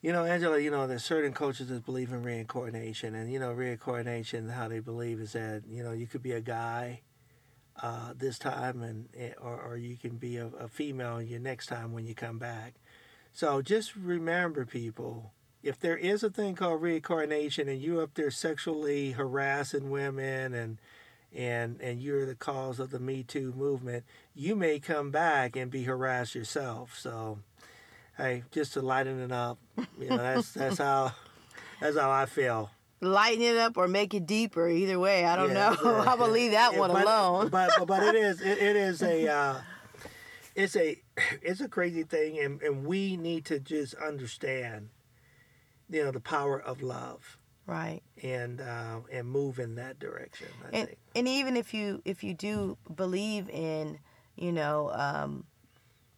You 0.00 0.12
know, 0.12 0.24
Angela, 0.24 0.58
you 0.58 0.70
know, 0.70 0.86
there's 0.86 1.04
certain 1.04 1.34
coaches 1.34 1.68
that 1.68 1.84
believe 1.84 2.10
in 2.10 2.22
reincarnation. 2.22 3.14
And, 3.14 3.30
you 3.30 3.38
know, 3.38 3.52
reincarnation, 3.52 4.48
how 4.48 4.66
they 4.66 4.80
believe 4.80 5.20
is 5.20 5.32
that, 5.32 5.62
you 5.68 5.84
know, 5.84 5.92
you 5.92 6.06
could 6.06 6.22
be 6.22 6.32
a 6.32 6.40
guy 6.40 7.02
uh, 7.82 8.14
this 8.16 8.38
time 8.38 8.82
and 8.82 9.08
eh, 9.16 9.32
or, 9.40 9.60
or 9.60 9.76
you 9.76 9.96
can 9.96 10.16
be 10.16 10.38
a, 10.38 10.46
a 10.58 10.68
female 10.68 11.20
your 11.20 11.38
next 11.38 11.66
time 11.66 11.92
when 11.92 12.06
you 12.06 12.14
come 12.14 12.38
back. 12.38 12.74
So 13.32 13.60
just 13.60 13.94
remember, 13.94 14.64
people, 14.64 15.32
if 15.62 15.78
there 15.78 15.96
is 15.96 16.22
a 16.22 16.30
thing 16.30 16.54
called 16.54 16.80
reincarnation 16.82 17.68
and 17.68 17.80
you're 17.80 18.02
up 18.02 18.14
there 18.14 18.30
sexually 18.30 19.12
harassing 19.12 19.90
women 19.90 20.54
and 20.54 20.78
and 21.34 21.80
and 21.80 22.02
you're 22.02 22.26
the 22.26 22.34
cause 22.34 22.80
of 22.80 22.90
the 22.90 22.98
Me 22.98 23.22
Too 23.22 23.52
movement, 23.56 24.04
you 24.34 24.56
may 24.56 24.78
come 24.80 25.10
back 25.10 25.54
and 25.56 25.70
be 25.70 25.84
harassed 25.84 26.34
yourself. 26.34 26.98
So, 26.98 27.38
hey, 28.16 28.42
just 28.50 28.72
to 28.72 28.80
lighten 28.82 29.20
it 29.20 29.30
up, 29.32 29.58
you 29.98 30.08
know, 30.08 30.16
that's 30.16 30.52
that's 30.54 30.78
how 30.78 31.12
that's 31.80 31.96
how 31.96 32.10
I 32.10 32.26
feel. 32.26 32.70
Lighten 33.02 33.42
it 33.42 33.56
up 33.56 33.76
or 33.78 33.88
make 33.88 34.12
it 34.12 34.26
deeper. 34.26 34.68
Either 34.68 34.98
way, 34.98 35.24
I 35.24 35.36
don't 35.36 35.48
Yeah, 35.54 35.74
know. 35.82 35.90
yeah, 35.92 36.00
I'm 36.10 36.18
gonna 36.18 36.32
leave 36.32 36.50
that 36.52 36.72
Yeah, 36.74 36.80
one 36.80 36.90
but, 36.90 37.02
alone. 37.02 37.48
But, 37.48 37.70
but 37.78 37.86
but 37.86 38.02
it 38.02 38.14
is 38.14 38.40
it, 38.40 38.58
it 38.58 38.76
is 38.76 39.02
a 39.02 39.28
uh, 39.32 39.54
it's 40.56 40.74
a 40.76 41.00
it's 41.42 41.60
a 41.60 41.68
crazy 41.68 42.02
thing, 42.02 42.38
and 42.40 42.60
and 42.60 42.84
we 42.84 43.16
need 43.16 43.44
to 43.46 43.60
just 43.60 43.94
understand, 43.94 44.88
you 45.90 46.04
know, 46.04 46.10
the 46.10 46.20
power 46.20 46.60
of 46.60 46.82
love 46.82 47.38
right. 47.66 48.00
and 48.22 48.60
uh, 48.60 49.00
and 49.12 49.28
move 49.28 49.58
in 49.58 49.74
that 49.76 49.98
direction. 49.98 50.48
I 50.62 50.76
And 50.76 50.88
think. 50.88 50.98
and 51.14 51.28
even 51.28 51.56
if 51.56 51.74
you 51.74 52.00
if 52.04 52.22
you 52.22 52.34
do 52.34 52.78
believe 52.94 53.48
in 53.50 53.98
you 54.36 54.52
know 54.52 54.90
um, 54.92 55.44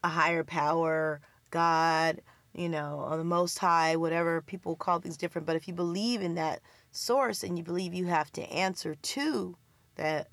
a 0.05 0.09
higher 0.09 0.45
power, 0.45 1.21
God, 1.51 2.21
you 2.55 2.69
know, 2.69 3.07
or 3.09 3.17
the 3.17 3.25
Most 3.25 3.59
High, 3.59 3.97
whatever 3.97 4.43
people 4.43 4.77
call 4.77 5.01
things 5.01 5.17
different, 5.17 5.47
but 5.47 5.57
if 5.57 5.67
you 5.69 5.75
believe 5.75 6.21
in 6.21 6.35
that 6.35 6.61
source 6.91 7.43
and 7.43 7.57
you 7.57 7.65
believe 7.65 7.95
you 7.95 8.07
have 8.07 8.31
to 8.33 8.43
answer 8.53 8.95
to 8.95 9.57
that 9.97 10.29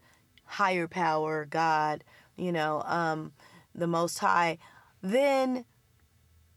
higher 0.45 0.87
power, 0.87 1.45
God, 1.45 2.03
you 2.35 2.51
know, 2.51 2.81
um, 2.85 3.31
the 3.75 3.87
Most 3.87 4.19
High, 4.19 4.57
then 5.01 5.63